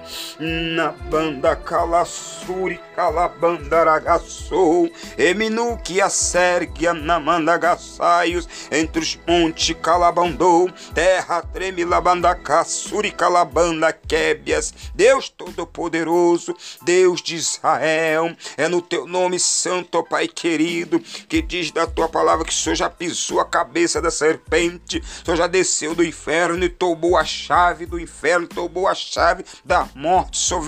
Na 0.76 0.92
banda 0.92 1.33
cala 1.64 2.06
suri 2.06 2.80
calabandaragaçou, 2.96 4.90
eminu 5.18 5.78
que 5.78 6.00
a 6.02 6.10
sérgia 6.10 6.94
na 6.94 7.20
mandagaçaios, 7.20 8.48
entre 8.72 9.02
os 9.02 9.20
montes 9.28 9.76
calabandou, 9.82 10.70
terra 10.94 11.42
treme 11.42 11.84
labandaca, 11.84 12.64
suri 12.64 13.12
calabanda 13.12 13.92
québias, 13.94 14.74
Deus 14.94 15.30
Todo-Poderoso, 15.30 16.56
Deus 16.82 17.22
de 17.22 17.36
Israel, 17.36 18.36
é 18.58 18.68
no 18.68 18.82
teu 18.82 19.08
nome 19.08 19.40
santo, 19.40 20.04
Pai 20.04 20.28
querido, 20.28 21.00
que 21.00 21.42
diz 21.42 21.72
da 21.72 21.88
tua 21.88 22.10
palavra 22.10 22.46
que 22.46 22.52
o 22.52 22.56
Senhor 22.56 22.76
já 22.76 22.90
pisou 22.90 23.40
a 23.40 23.46
cabeça 23.46 24.02
da 24.02 24.12
serpente, 24.12 25.00
o 25.00 25.26
Senhor 25.26 25.38
já 25.38 25.48
desceu 25.48 25.96
do 25.96 26.04
inferno 26.04 26.64
e 26.64 26.70
tomou 26.70 27.18
a 27.18 27.24
chave 27.24 27.86
do 27.86 28.00
inferno, 28.00 28.48
tomou 28.48 28.88
a 28.88 28.94
chave 28.94 29.46
da 29.64 29.88
morte, 29.96 30.38
o 30.38 30.40
Senhor 30.40 30.62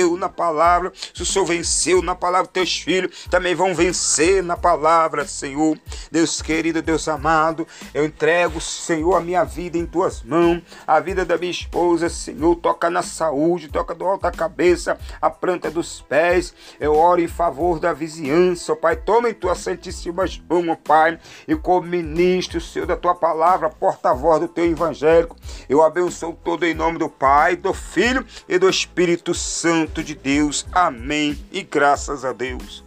venceu 0.00 0.16
na 0.16 0.28
palavra. 0.28 0.92
Se 1.14 1.22
o 1.22 1.26
Senhor 1.26 1.44
venceu 1.44 2.02
na 2.02 2.14
palavra, 2.14 2.50
teus 2.50 2.80
filhos 2.80 3.26
também 3.30 3.54
vão 3.54 3.74
vencer 3.74 4.42
na 4.42 4.56
palavra, 4.56 5.26
Senhor. 5.26 5.78
Deus 6.10 6.40
querido, 6.40 6.80
Deus 6.80 7.06
amado, 7.08 7.66
eu 7.92 8.04
entrego, 8.04 8.60
Senhor, 8.60 9.14
a 9.14 9.20
minha 9.20 9.44
vida 9.44 9.76
em 9.76 9.86
tuas 9.86 10.22
mãos, 10.22 10.62
a 10.86 10.98
vida 11.00 11.24
da 11.24 11.36
minha 11.36 11.50
esposa, 11.50 12.08
Senhor. 12.08 12.56
Toca 12.56 12.88
na 12.88 13.02
saúde, 13.02 13.68
toca 13.68 13.94
do 13.94 14.04
alto 14.04 14.22
da 14.22 14.30
cabeça, 14.30 14.98
a 15.20 15.28
planta 15.28 15.70
dos 15.70 16.00
pés. 16.00 16.54
Eu 16.78 16.94
oro 16.94 17.20
em 17.20 17.28
favor 17.28 17.78
da 17.78 17.92
vizinhança, 17.92 18.72
ó 18.72 18.76
Pai. 18.76 18.96
Toma 18.96 19.30
em 19.30 19.34
tuas 19.34 19.58
santíssimas 19.58 20.40
mãos, 20.48 20.68
ó 20.68 20.76
Pai, 20.76 21.18
e 21.46 21.54
como 21.54 21.86
ministro, 21.86 22.60
Senhor, 22.60 22.86
da 22.86 22.96
tua 22.96 23.14
palavra, 23.14 23.68
porta-voz 23.68 24.40
do 24.40 24.48
teu 24.48 24.64
evangélico, 24.64 25.36
eu 25.68 25.82
abençoo 25.82 26.38
todo 26.44 26.64
em 26.64 26.74
nome 26.74 26.98
do 26.98 27.08
Pai, 27.08 27.56
do 27.56 27.72
Filho 27.74 28.24
e 28.48 28.58
do 28.58 28.68
Espírito 28.68 29.34
Santo 29.34 29.89
de 29.90 30.14
Deus. 30.14 30.64
Amém 30.72 31.36
e 31.50 31.62
graças 31.62 32.24
a 32.24 32.32
Deus. 32.32 32.84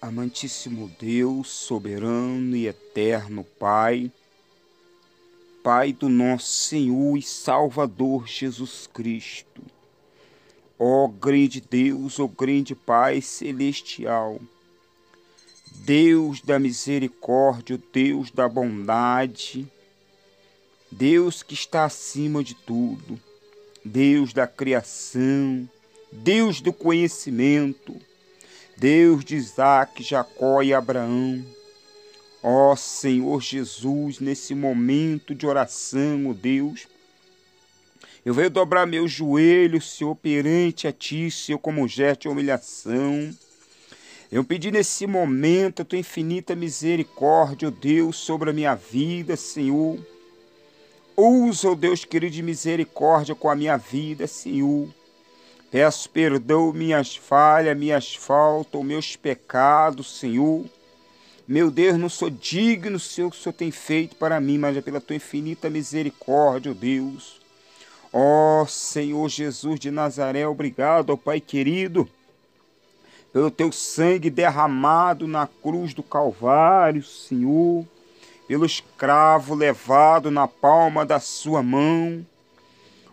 Amantíssimo 0.00 0.90
Deus, 0.98 1.48
soberano 1.50 2.56
e 2.56 2.66
eterno 2.66 3.44
Pai, 3.44 4.10
Pai 5.62 5.92
do 5.92 6.08
nosso 6.08 6.46
Senhor 6.46 7.18
e 7.18 7.22
Salvador 7.22 8.26
Jesus 8.26 8.88
Cristo, 8.90 9.60
ó 10.78 11.06
grande 11.08 11.60
Deus, 11.60 12.18
ó 12.18 12.26
grande 12.26 12.74
Pai 12.74 13.20
celestial, 13.20 14.40
Deus 15.74 16.42
da 16.42 16.58
misericórdia, 16.58 17.80
Deus 17.92 18.30
da 18.30 18.48
bondade, 18.48 19.66
Deus 20.90 21.42
que 21.42 21.54
está 21.54 21.84
acima 21.84 22.44
de 22.44 22.54
tudo, 22.54 23.18
Deus 23.84 24.32
da 24.32 24.46
criação, 24.46 25.68
Deus 26.12 26.60
do 26.60 26.72
conhecimento, 26.72 27.96
Deus 28.76 29.24
de 29.24 29.36
Isaac, 29.36 30.02
Jacó 30.02 30.62
e 30.62 30.74
Abraão. 30.74 31.44
Ó 32.42 32.76
Senhor 32.76 33.42
Jesus, 33.42 34.20
nesse 34.20 34.54
momento 34.54 35.34
de 35.34 35.46
oração, 35.46 36.30
ó 36.30 36.34
Deus, 36.34 36.86
eu 38.24 38.34
venho 38.34 38.50
dobrar 38.50 38.86
meus 38.86 39.10
joelhos, 39.10 39.96
Senhor, 39.96 40.14
perante 40.14 40.86
a 40.86 40.92
Ti, 40.92 41.30
Senhor, 41.30 41.58
como 41.58 41.88
gesto 41.88 42.22
de 42.22 42.28
humilhação 42.28 43.34
eu 44.30 44.44
pedi 44.44 44.70
nesse 44.70 45.06
momento 45.06 45.80
a 45.80 45.84
tua 45.84 45.98
infinita 45.98 46.54
misericórdia, 46.54 47.68
ó 47.68 47.70
Deus, 47.70 48.16
sobre 48.16 48.50
a 48.50 48.52
minha 48.52 48.74
vida, 48.74 49.36
Senhor. 49.36 49.98
Usa, 51.16 51.70
ó 51.70 51.74
Deus 51.74 52.04
querido, 52.04 52.34
de 52.34 52.42
misericórdia 52.42 53.34
com 53.34 53.48
a 53.48 53.56
minha 53.56 53.78
vida, 53.78 54.26
Senhor. 54.26 54.86
Peço 55.70 56.10
perdão 56.10 56.72
minhas 56.74 57.16
falhas, 57.16 57.76
minhas 57.76 58.14
faltas, 58.14 58.84
meus 58.84 59.16
pecados, 59.16 60.18
Senhor. 60.18 60.66
Meu 61.46 61.70
Deus, 61.70 61.98
não 61.98 62.10
sou 62.10 62.28
digno, 62.28 62.98
Senhor, 62.98 63.30
que 63.30 63.36
o 63.38 63.40
Senhor 63.40 63.54
tem 63.54 63.70
feito 63.70 64.14
para 64.16 64.38
mim, 64.38 64.58
mas 64.58 64.76
é 64.76 64.82
pela 64.82 65.00
tua 65.00 65.16
infinita 65.16 65.70
misericórdia, 65.70 66.72
ó 66.72 66.74
Deus. 66.74 67.40
Ó 68.12 68.66
Senhor 68.66 69.26
Jesus 69.30 69.80
de 69.80 69.90
Nazaré, 69.90 70.46
obrigado, 70.46 71.10
ó 71.10 71.16
Pai 71.16 71.40
querido 71.40 72.06
pelo 73.38 73.52
teu 73.52 73.70
sangue 73.70 74.30
derramado 74.30 75.28
na 75.28 75.46
cruz 75.46 75.94
do 75.94 76.02
Calvário, 76.02 77.04
Senhor, 77.04 77.86
pelo 78.48 78.66
escravo 78.66 79.54
levado 79.54 80.28
na 80.28 80.48
palma 80.48 81.06
da 81.06 81.20
sua 81.20 81.62
mão. 81.62 82.26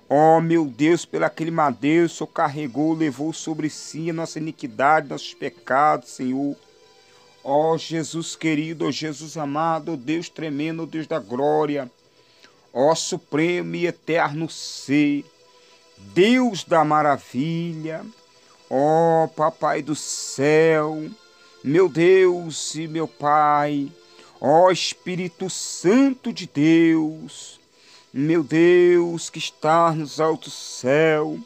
Ó 0.10 0.38
oh, 0.38 0.41
meu 0.41 0.65
Deus, 0.65 1.05
pelo 1.05 1.25
aquele 1.25 1.51
madeiro, 1.51 2.08
o 2.08 2.10
Senhor 2.10 2.25
carregou, 2.25 2.96
levou 2.96 3.32
sobre 3.34 3.70
si 3.70 4.10
a 4.10 4.13
nossa 4.13 4.39
iniquidade, 4.39 5.10
nossos 5.10 5.36
pecados, 5.36 6.10
Senhor. 6.10 6.55
Ó 7.44 7.74
oh, 7.74 7.77
Jesus 7.77 8.36
querido, 8.36 8.86
ó 8.86 8.88
oh, 8.88 8.91
Jesus 8.91 9.38
amado, 9.38 9.94
ó 9.94 9.96
Deus 9.96 10.27
tremendo, 10.27 10.82
ó 10.82 10.86
Deus 10.88 11.05
da 11.05 11.20
glória, 11.20 11.88
ó 12.74 12.96
supremo 12.96 13.75
e 13.75 13.86
eterno 13.86 14.50
ser, 14.50 15.24
Deus 16.15 16.63
da 16.63 16.84
maravilha, 16.84 18.03
Ó 18.70 19.26
oh, 19.26 19.28
Papai 19.28 19.84
do 19.84 19.96
céu, 19.96 21.08
meu 21.64 21.88
Deus 21.88 22.74
e 22.74 22.88
meu 22.88 23.08
Pai, 23.08 23.92
ó 24.42 24.66
oh, 24.66 24.72
Espírito 24.72 25.52
Santo 25.52 26.34
de 26.34 26.48
Deus, 26.48 27.60
meu 28.12 28.44
Deus 28.44 29.30
que 29.30 29.38
está 29.38 29.92
nos 29.92 30.20
altos 30.20 30.54
céus, 30.54 31.40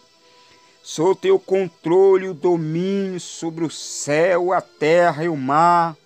sou 0.82 1.14
teu 1.14 1.38
controle 1.38 2.26
e 2.26 2.30
o 2.30 2.34
domínio 2.34 3.20
sobre 3.20 3.66
o 3.66 3.70
céu, 3.70 4.54
a 4.54 4.62
terra 4.62 5.26
e 5.26 5.30
o 5.30 5.36
mar. 5.36 5.98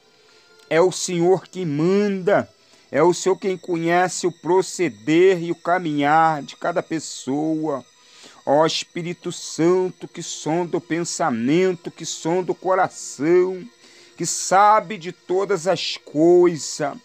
É 0.67 0.81
o 0.81 0.91
Senhor 0.91 1.47
que 1.47 1.63
manda, 1.63 2.49
é 2.91 3.03
o 3.03 3.13
Senhor 3.13 3.37
quem 3.37 3.55
conhece 3.55 4.25
o 4.25 4.31
proceder 4.31 5.43
e 5.43 5.51
o 5.51 5.55
caminhar 5.55 6.41
de 6.41 6.55
cada 6.55 6.81
pessoa. 6.81 7.85
Ó 8.45 8.65
Espírito 8.65 9.31
Santo, 9.31 10.07
que 10.07 10.21
sonda 10.21 10.77
o 10.77 10.81
pensamento, 10.81 11.89
que 11.89 12.05
sonda 12.05 12.51
o 12.51 12.55
coração, 12.55 13.63
que 14.17 14.25
sabe 14.25 14.97
de 14.97 15.11
todas 15.11 15.65
as 15.65 15.97
coisas. 15.97 16.97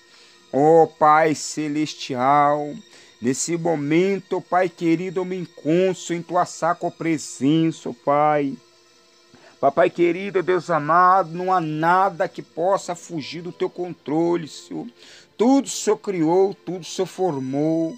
Ó 0.53 0.87
Pai 0.87 1.35
Celestial, 1.35 2.75
nesse 3.23 3.57
momento, 3.57 4.41
Pai 4.41 4.69
querido, 4.69 5.21
eu 5.21 5.25
me 5.25 5.37
encontro 5.37 6.13
em 6.15 6.23
tua 6.23 6.45
sacra 6.45 6.91
presença, 6.91 7.95
Pai. 8.05 8.57
Papai 9.61 9.91
querido, 9.91 10.41
Deus 10.41 10.71
amado, 10.71 11.31
não 11.31 11.53
há 11.53 11.61
nada 11.61 12.29
que 12.29 12.41
possa 12.41 12.95
fugir 12.95 13.43
do 13.43 13.51
teu 13.51 13.69
controle, 13.69 14.47
Senhor. 14.47 14.87
Tudo 15.37 15.67
o 15.67 15.69
Senhor 15.71 15.97
criou, 15.97 16.55
tudo 16.55 16.81
o 16.81 16.85
Senhor 16.85 17.07
formou. 17.07 17.97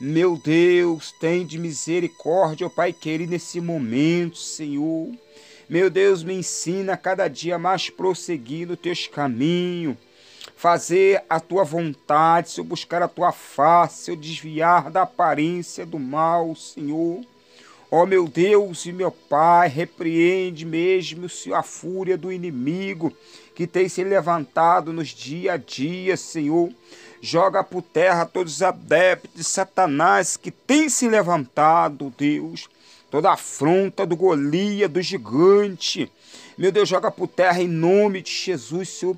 Meu 0.00 0.36
Deus, 0.36 1.10
tem 1.10 1.44
de 1.44 1.58
misericórdia, 1.58 2.68
ó 2.68 2.70
Pai 2.70 2.92
querido, 2.92 3.32
nesse 3.32 3.60
momento, 3.60 4.38
Senhor. 4.38 5.10
Meu 5.68 5.90
Deus, 5.90 6.22
me 6.22 6.34
ensina 6.34 6.92
a 6.92 6.96
cada 6.96 7.26
dia 7.26 7.58
mais 7.58 7.90
prosseguir 7.90 8.68
no 8.68 8.76
teus 8.76 9.08
caminhos, 9.08 9.96
fazer 10.54 11.24
a 11.28 11.40
tua 11.40 11.64
vontade, 11.64 12.50
Senhor, 12.50 12.64
buscar 12.64 13.02
a 13.02 13.08
tua 13.08 13.32
face, 13.32 14.04
Senhor, 14.04 14.20
desviar 14.20 14.88
da 14.88 15.02
aparência 15.02 15.84
do 15.84 15.98
mal, 15.98 16.54
Senhor. 16.54 17.20
Ó 17.90 18.06
meu 18.06 18.28
Deus 18.28 18.86
e 18.86 18.92
meu 18.92 19.10
Pai, 19.10 19.66
repreende 19.66 20.64
mesmo, 20.64 21.28
Senhor, 21.28 21.56
a 21.56 21.62
fúria 21.64 22.16
do 22.16 22.30
inimigo 22.30 23.12
que 23.52 23.66
tem 23.66 23.88
se 23.88 24.04
levantado 24.04 24.92
nos 24.92 25.08
dia 25.08 25.54
a 25.54 25.56
dia, 25.56 26.16
Senhor 26.16 26.72
joga 27.20 27.64
por 27.64 27.82
terra 27.82 28.26
todos 28.26 28.54
os 28.56 28.62
adeptos 28.62 29.30
de 29.34 29.44
Satanás 29.44 30.36
que 30.36 30.50
tem 30.50 30.88
se 30.88 31.08
levantado, 31.08 32.12
Deus, 32.16 32.68
toda 33.10 33.30
a 33.30 33.34
afronta 33.34 34.06
do 34.06 34.16
Golias, 34.16 34.90
do 34.90 35.02
gigante. 35.02 36.10
Meu 36.56 36.72
Deus, 36.72 36.88
joga 36.88 37.10
por 37.10 37.28
terra 37.28 37.62
em 37.62 37.68
nome 37.68 38.22
de 38.22 38.30
Jesus, 38.30 38.88
Senhor, 38.88 39.16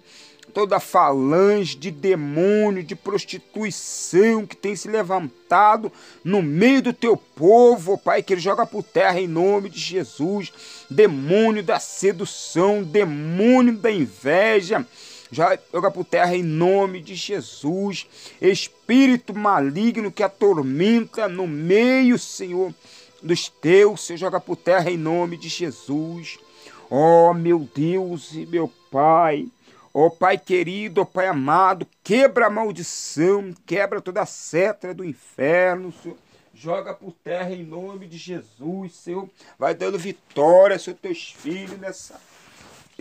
toda 0.50 0.80
falange 0.80 1.76
de 1.76 1.90
demônio, 1.90 2.82
de 2.82 2.94
prostituição 2.94 4.44
que 4.44 4.56
tem 4.56 4.74
se 4.76 4.88
levantado 4.88 5.90
no 6.22 6.42
meio 6.42 6.82
do 6.82 6.92
teu 6.92 7.16
povo, 7.16 7.96
Pai, 7.96 8.22
que 8.22 8.34
ele 8.34 8.40
joga 8.40 8.66
por 8.66 8.82
terra 8.82 9.20
em 9.20 9.28
nome 9.28 9.70
de 9.70 9.78
Jesus. 9.78 10.52
Demônio 10.90 11.62
da 11.62 11.78
sedução, 11.78 12.82
demônio 12.82 13.76
da 13.76 13.90
inveja, 13.90 14.84
joga 15.30 15.90
por 15.90 16.04
terra 16.04 16.34
em 16.34 16.42
nome 16.42 17.00
de 17.00 17.14
Jesus. 17.14 18.06
Espírito 18.40 19.34
maligno 19.34 20.10
que 20.10 20.22
atormenta 20.22 21.28
no 21.28 21.46
meio, 21.46 22.18
Senhor, 22.18 22.74
dos 23.22 23.48
teus, 23.48 24.06
Senhor, 24.06 24.18
joga 24.18 24.40
por 24.40 24.56
terra 24.56 24.90
em 24.90 24.96
nome 24.96 25.36
de 25.36 25.48
Jesus. 25.48 26.38
Ó 26.90 27.30
oh, 27.30 27.34
meu 27.34 27.68
Deus 27.74 28.32
e 28.32 28.44
meu 28.46 28.70
Pai, 28.90 29.46
ó 29.94 30.06
oh, 30.06 30.10
Pai 30.10 30.36
querido, 30.36 31.00
ó 31.00 31.04
oh, 31.04 31.06
Pai 31.06 31.28
amado, 31.28 31.86
quebra 32.02 32.46
a 32.46 32.50
maldição, 32.50 33.54
quebra 33.64 34.00
toda 34.00 34.22
a 34.22 34.26
seta 34.26 34.92
do 34.92 35.04
inferno, 35.04 35.92
Senhor 36.02 36.16
joga 36.60 36.92
por 36.92 37.12
terra 37.24 37.52
em 37.52 37.64
nome 37.64 38.06
de 38.06 38.18
Jesus, 38.18 38.94
Senhor. 38.94 39.26
Vai 39.58 39.74
dando 39.74 39.98
vitória 39.98 40.78
sobre 40.78 41.00
teus 41.00 41.32
filhos 41.32 41.78
nessa 41.78 42.20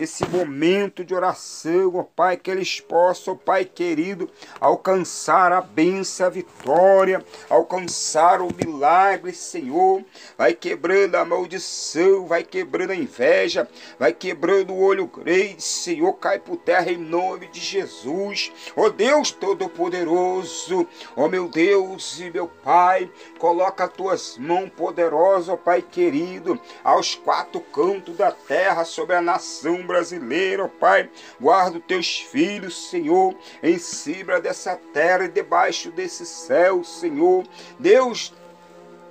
esse 0.00 0.26
momento 0.26 1.04
de 1.04 1.14
oração, 1.14 1.92
ó 1.94 2.02
Pai, 2.02 2.34
que 2.38 2.50
eles 2.50 2.80
possam, 2.80 3.34
ó 3.34 3.36
Pai 3.36 3.66
querido, 3.66 4.30
alcançar 4.58 5.52
a 5.52 5.60
bênção, 5.60 6.26
a 6.26 6.30
vitória, 6.30 7.22
alcançar 7.50 8.40
o 8.40 8.48
milagre, 8.54 9.34
Senhor. 9.34 10.02
Vai 10.38 10.54
quebrando 10.54 11.16
a 11.16 11.24
maldição, 11.24 12.26
vai 12.26 12.42
quebrando 12.42 12.92
a 12.92 12.96
inveja, 12.96 13.68
vai 13.98 14.10
quebrando 14.10 14.72
o 14.72 14.82
olho 14.82 15.06
grande, 15.06 15.62
Senhor, 15.62 16.14
cai 16.14 16.38
por 16.38 16.56
terra 16.56 16.90
em 16.90 16.96
nome 16.96 17.48
de 17.48 17.60
Jesus. 17.60 18.50
Ó 18.74 18.88
Deus 18.88 19.30
Todo-Poderoso, 19.30 20.88
ó 21.14 21.28
meu 21.28 21.46
Deus 21.46 22.18
e 22.20 22.30
meu 22.30 22.48
Pai, 22.48 23.10
coloca 23.38 23.84
as 23.84 23.92
tuas 23.92 24.38
mãos 24.38 24.70
poderosas, 24.70 25.50
ó 25.50 25.56
Pai 25.56 25.82
querido, 25.82 26.58
aos 26.82 27.14
quatro 27.14 27.60
cantos 27.60 28.16
da 28.16 28.32
terra 28.32 28.86
sobre 28.86 29.14
a 29.14 29.20
nação 29.20 29.89
brasileira, 29.90 30.64
ó 30.64 30.68
Pai. 30.68 31.10
Guarda 31.40 31.78
os 31.78 31.84
teus 31.84 32.20
filhos, 32.20 32.88
Senhor, 32.88 33.34
em 33.62 33.76
cima 33.78 34.40
dessa 34.40 34.76
terra 34.92 35.24
e 35.24 35.28
debaixo 35.28 35.90
desse 35.90 36.24
céu, 36.24 36.84
Senhor. 36.84 37.44
Deus 37.78 38.32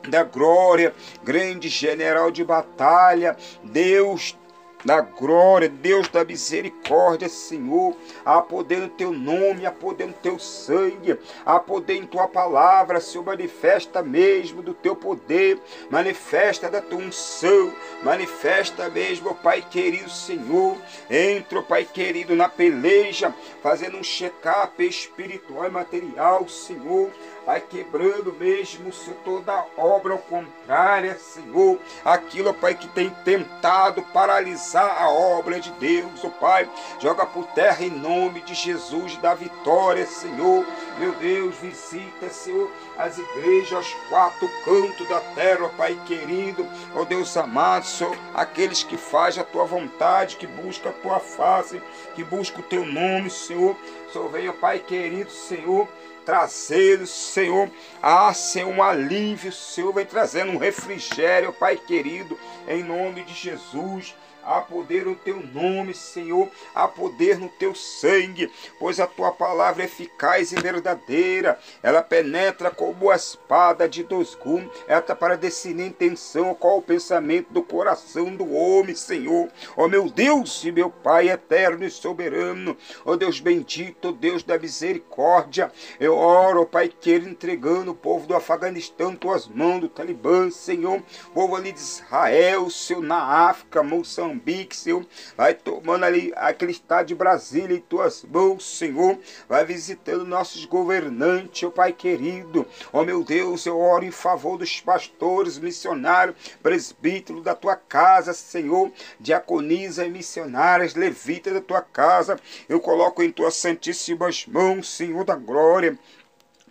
da 0.08 0.24
glória, 0.24 0.96
grande 1.24 1.68
general 1.68 2.32
de 2.32 2.44
batalha, 2.44 3.36
Deus 3.62 4.38
da 4.84 5.02
glória, 5.02 5.68
Deus 5.68 6.08
da 6.10 6.24
misericórdia, 6.24 7.28
Senhor. 7.28 7.96
Há 8.24 8.42
poder 8.42 8.80
no 8.80 8.89
teu 8.89 9.12
nome, 9.12 9.65
há 9.65 9.72
poder 9.72 10.08
no 10.08 10.13
teu 10.13 10.39
sangue, 10.39 11.18
há 11.46 11.60
poder 11.60 11.96
em 11.96 12.06
tua 12.06 12.28
palavra, 12.28 13.02
Senhor. 13.02 13.24
Manifesta 13.26 14.02
mesmo 14.02 14.62
do 14.62 14.74
teu 14.74 14.96
poder, 14.96 15.60
manifesta 15.89 16.70
da 16.70 16.82
tua 16.82 17.00
unção, 17.00 17.74
manifesta 18.04 18.89
mesmo, 18.89 19.36
Pai 19.36 19.62
querido, 19.62 20.10
Senhor. 20.10 20.78
Entra, 21.10 21.62
Pai 21.62 21.86
querido, 21.86 22.36
na 22.36 22.48
peleja, 22.48 23.34
fazendo 23.62 23.98
um 23.98 24.04
check-up 24.04 24.84
espiritual 24.86 25.65
e 25.65 25.70
material, 25.70 26.48
Senhor 26.48 27.10
vai 27.49 27.62
quebrando 27.62 28.31
mesmo, 28.33 28.93
Senhor, 28.93 29.17
toda 29.25 29.65
obra 29.75 30.13
ao 30.13 30.19
contrário, 30.19 31.17
Senhor, 31.19 31.79
aquilo, 32.05 32.53
Pai, 32.53 32.75
que 32.75 32.88
tem 32.89 33.09
tentado 33.25 34.03
paralisar 34.13 35.01
a 35.01 35.09
obra 35.09 35.59
de 35.59 35.71
Deus, 35.71 36.23
oh 36.23 36.29
Pai, 36.29 36.69
joga 36.99 37.25
por 37.25 37.47
terra 37.47 37.83
em 37.83 37.89
nome 37.89 38.41
de 38.41 38.53
Jesus, 38.53 39.17
da 39.17 39.33
vitória, 39.33 40.05
Senhor, 40.05 40.63
meu 40.99 41.12
Deus, 41.13 41.55
visita, 41.55 42.29
Senhor, 42.29 42.69
as 42.95 43.17
igrejas 43.17 43.73
aos 43.73 43.93
quatro 44.09 44.47
cantos 44.63 45.09
da 45.09 45.19
terra, 45.33 45.65
oh 45.65 45.69
Pai 45.69 45.99
querido, 46.05 46.67
ó 46.95 47.03
Deus 47.03 47.35
amado, 47.35 47.88
Senhor, 47.88 48.15
aqueles 48.35 48.83
que 48.83 48.95
fazem 48.95 49.41
a 49.41 49.45
tua 49.45 49.65
vontade, 49.65 50.35
que 50.35 50.45
buscam 50.45 50.89
a 50.89 50.93
tua 50.93 51.19
face, 51.19 51.81
que 52.13 52.23
buscam 52.23 52.59
o 52.59 52.63
teu 52.69 52.85
nome, 52.85 53.27
Senhor, 53.31 53.75
Senhor, 54.13 54.29
venha, 54.29 54.53
Pai 54.53 54.77
querido, 54.77 55.31
Senhor, 55.31 55.88
trazer, 56.30 57.08
Senhor, 57.08 57.72
a 58.04 58.32
ser 58.36 58.63
um 58.63 58.84
alívio, 58.84 59.52
Senhor, 59.52 59.92
vem 59.92 60.06
trazendo 60.06 60.52
um 60.52 60.58
refrigério, 60.58 61.52
Pai 61.52 61.76
querido, 61.76 62.38
em 62.68 62.84
nome 62.84 63.24
de 63.24 63.34
Jesus. 63.34 64.15
Há 64.49 64.62
poder 64.62 65.05
no 65.05 65.13
teu 65.13 65.43
nome, 65.53 65.93
Senhor, 65.93 66.49
há 66.73 66.88
poder 66.88 67.38
no 67.38 67.49
teu 67.49 67.75
sangue, 67.75 68.51
pois 68.79 68.99
a 68.99 69.05
tua 69.05 69.31
palavra 69.31 69.83
é 69.83 69.85
eficaz 69.85 70.51
e 70.51 70.55
verdadeira. 70.55 71.59
Ela 71.83 72.01
penetra 72.01 72.71
como 72.71 73.12
a 73.12 73.15
espada 73.15 73.88
de 73.88 74.01
dois 74.01 74.33
gumes, 74.33 74.71
ela 74.88 75.01
está 75.01 75.15
para 75.15 75.38
decidir 75.38 75.85
intenção 75.85 76.55
qual 76.55 76.79
o 76.79 76.81
pensamento 76.81 77.53
do 77.53 77.62
coração 77.62 78.35
do 78.35 78.51
homem, 78.51 78.95
Senhor. 78.95 79.49
Ó 79.77 79.88
meu 79.88 80.09
Deus 80.09 80.63
e 80.63 80.71
meu 80.71 80.89
Pai 80.89 81.29
eterno 81.29 81.85
e 81.85 81.91
soberano, 81.91 82.75
ó 83.05 83.15
Deus 83.15 83.39
bendito, 83.39 84.12
Deus 84.12 84.41
da 84.41 84.57
misericórdia, 84.57 85.71
eu 85.99 86.17
oro, 86.17 86.63
ó 86.63 86.65
Pai 86.65 86.88
querido, 86.88 87.29
entregando 87.29 87.91
o 87.91 87.95
povo 87.95 88.25
do 88.25 88.35
Afeganistão, 88.35 89.15
tuas 89.15 89.47
mãos 89.47 89.81
do 89.81 89.88
Talibã, 89.88 90.49
Senhor, 90.49 91.03
povo 91.35 91.55
ali 91.55 91.71
de 91.71 91.79
Israel, 91.79 92.67
Senhor, 92.71 93.03
na 93.03 93.47
África, 93.47 93.83
Moçambique 93.83 94.38
Moçambique, 94.39 94.75
Senhor. 94.75 95.06
Vai 95.36 95.54
tomando 95.54 96.06
ali 96.06 96.32
aquele 96.36 96.71
estado 96.71 97.08
de 97.08 97.15
Brasília 97.15 97.75
em 97.75 97.82
tuas 97.82 98.23
mãos, 98.23 98.78
Senhor. 98.78 99.19
Vai 99.47 99.65
visitando 99.65 100.25
nossos 100.25 100.65
governantes, 100.65 101.63
ó 101.63 101.69
Pai 101.69 101.91
querido. 101.93 102.65
Ó 102.91 103.04
meu 103.04 103.23
Deus, 103.23 103.65
eu 103.65 103.78
oro 103.78 104.06
em 104.06 104.12
favor 104.12 104.58
dos 104.58 104.80
pastores, 104.82 105.60
missionários, 105.60 106.36
presbíteros 106.63 107.43
da 107.43 107.54
tua 107.54 107.75
casa, 107.75 108.34
Senhor. 108.34 108.91
Diaconisa 109.19 110.06
e 110.06 110.10
missionárias, 110.10 110.95
levitas 110.95 111.54
da 111.54 111.62
tua 111.62 111.82
casa. 111.82 112.39
Eu 112.67 112.80
coloco 112.80 113.21
em 113.21 113.32
tuas 113.32 113.56
santíssimas 113.56 114.45
mãos, 114.47 114.89
Senhor 114.89 115.23
da 115.23 115.36
glória. 115.36 115.97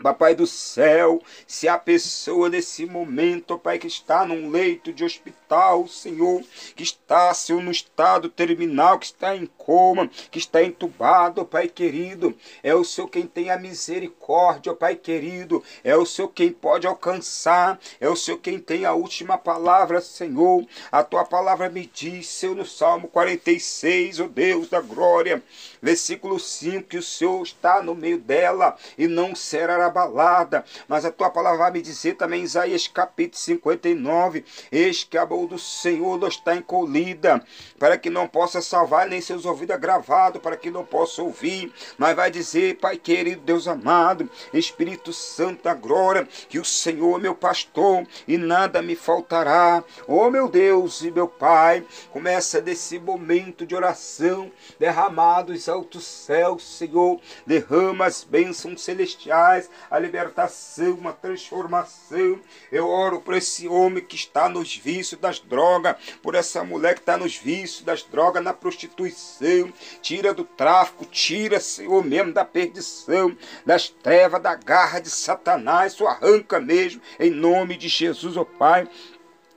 Papai 0.02 0.34
do 0.34 0.46
céu, 0.46 1.20
se 1.46 1.66
a 1.66 1.76
pessoa 1.76 2.48
nesse 2.48 2.87
momento, 2.87 3.58
Pai, 3.58 3.78
que 3.78 3.87
está 3.87 4.24
num 4.24 4.48
leito 4.48 4.92
de 4.92 5.04
hospital, 5.04 5.88
Senhor, 5.88 6.42
que 6.76 6.82
está, 6.82 7.34
Senhor, 7.34 7.61
no 7.62 7.70
estado 7.70 8.28
terminal, 8.28 8.98
que 8.98 9.06
está 9.06 9.34
em 9.34 9.46
coma, 9.46 10.08
que 10.30 10.38
está 10.38 10.62
entubado, 10.62 11.44
Pai 11.44 11.68
querido, 11.68 12.34
é 12.62 12.74
o 12.74 12.84
Senhor 12.84 13.08
quem 13.08 13.26
tem 13.26 13.50
a 13.50 13.58
misericórdia, 13.58 14.72
Pai 14.72 14.94
querido, 14.94 15.62
é 15.82 15.96
o 15.96 16.06
Senhor 16.06 16.28
quem 16.28 16.52
pode 16.52 16.87
alcançar, 16.87 17.78
é 18.00 18.08
o 18.08 18.16
Senhor 18.16 18.38
quem 18.38 18.58
tem 18.58 18.84
a 18.84 18.92
última 18.92 19.37
palavra, 19.37 20.00
Senhor. 20.00 20.64
A 20.92 21.02
tua 21.02 21.24
palavra 21.24 21.68
me 21.68 21.90
diz, 21.92 22.28
Senhor, 22.28 22.54
no 22.54 22.64
Salmo 22.64 23.08
46, 23.08 24.20
ó 24.20 24.28
Deus 24.28 24.68
da 24.68 24.80
glória, 24.80 25.42
versículo 25.80 26.38
5, 26.38 26.88
que 26.88 26.98
o 26.98 27.02
Senhor 27.02 27.42
está 27.42 27.82
no 27.82 27.94
meio 27.94 28.18
dela 28.18 28.76
e 28.96 29.06
não 29.06 29.34
será 29.34 29.84
abalada. 29.86 30.64
Mas 30.86 31.04
a 31.04 31.10
tua 31.10 31.30
palavra 31.30 31.58
vai 31.58 31.70
me 31.72 31.82
dizer 31.82 32.14
também, 32.14 32.42
Isaías 32.42 32.88
capítulo 32.88 33.38
59, 33.38 34.44
eis 34.70 35.04
que 35.04 35.18
a 35.18 35.26
mão 35.26 35.46
do 35.46 35.58
Senhor 35.58 36.18
não 36.18 36.28
está 36.28 36.54
encolhida, 36.54 37.42
para 37.78 37.96
que 37.96 38.10
não 38.10 38.26
possa 38.26 38.60
salvar, 38.60 39.08
nem 39.08 39.20
seus 39.20 39.44
ouvidos 39.44 39.74
agravados, 39.74 40.40
para 40.40 40.56
que 40.56 40.70
não 40.70 40.84
possa 40.84 41.22
ouvir. 41.22 41.72
Mas 41.96 42.16
vai 42.16 42.30
dizer, 42.30 42.78
Pai 42.78 42.96
querido, 42.96 43.42
Deus 43.42 43.68
amado, 43.68 44.28
Espírito 44.52 45.12
Santo 45.12 45.64
da 45.64 45.74
glória, 45.74 46.28
que 46.48 46.58
o 46.58 46.64
Senhor 46.64 47.18
é 47.18 47.22
meu 47.22 47.34
pastor 47.34 48.06
e 48.26 48.36
nada 48.36 48.82
me 48.82 48.96
faltará. 48.96 49.82
Oh 50.06 50.30
meu 50.30 50.48
Deus 50.48 51.02
e 51.02 51.10
meu 51.10 51.28
Pai, 51.28 51.84
começa 52.10 52.60
desse 52.60 52.98
momento 52.98 53.66
de 53.66 53.74
oração, 53.74 54.50
derramados 54.78 55.67
altos 55.68 56.04
céus, 56.04 56.62
Senhor, 56.78 57.20
derrama 57.46 58.07
as 58.07 58.24
bênçãos 58.24 58.83
celestiais 58.83 59.70
a 59.90 59.98
libertação, 59.98 60.94
uma 60.94 61.12
transformação. 61.12 62.40
Eu 62.70 62.88
oro 62.88 63.20
por 63.20 63.35
esse 63.35 63.68
homem 63.68 64.04
que 64.04 64.16
está 64.16 64.48
nos 64.48 64.76
vícios 64.76 65.20
das 65.20 65.40
drogas, 65.40 65.96
por 66.22 66.35
essa 66.35 66.64
mulher 66.64 66.94
que 66.94 67.00
está 67.00 67.16
nos 67.16 67.37
vícios 67.37 67.83
das 67.83 68.02
drogas, 68.02 68.42
na 68.42 68.52
prostituição. 68.52 69.72
Tira 70.00 70.33
do 70.33 70.44
tráfico, 70.44 71.04
tira, 71.04 71.61
Senhor, 71.61 72.04
mesmo 72.04 72.33
da 72.33 72.44
perdição, 72.44 73.37
das 73.64 73.88
trevas, 73.88 74.42
da 74.42 74.54
garra 74.54 75.00
de 75.00 75.11
Satanás. 75.11 75.92
Isso 75.92 76.07
arranca 76.07 76.61
mesmo, 76.61 77.00
em 77.18 77.31
nome 77.31 77.76
de 77.76 77.88
Jesus, 77.88 78.37
ó 78.37 78.42
oh 78.42 78.46
Pai. 78.46 78.88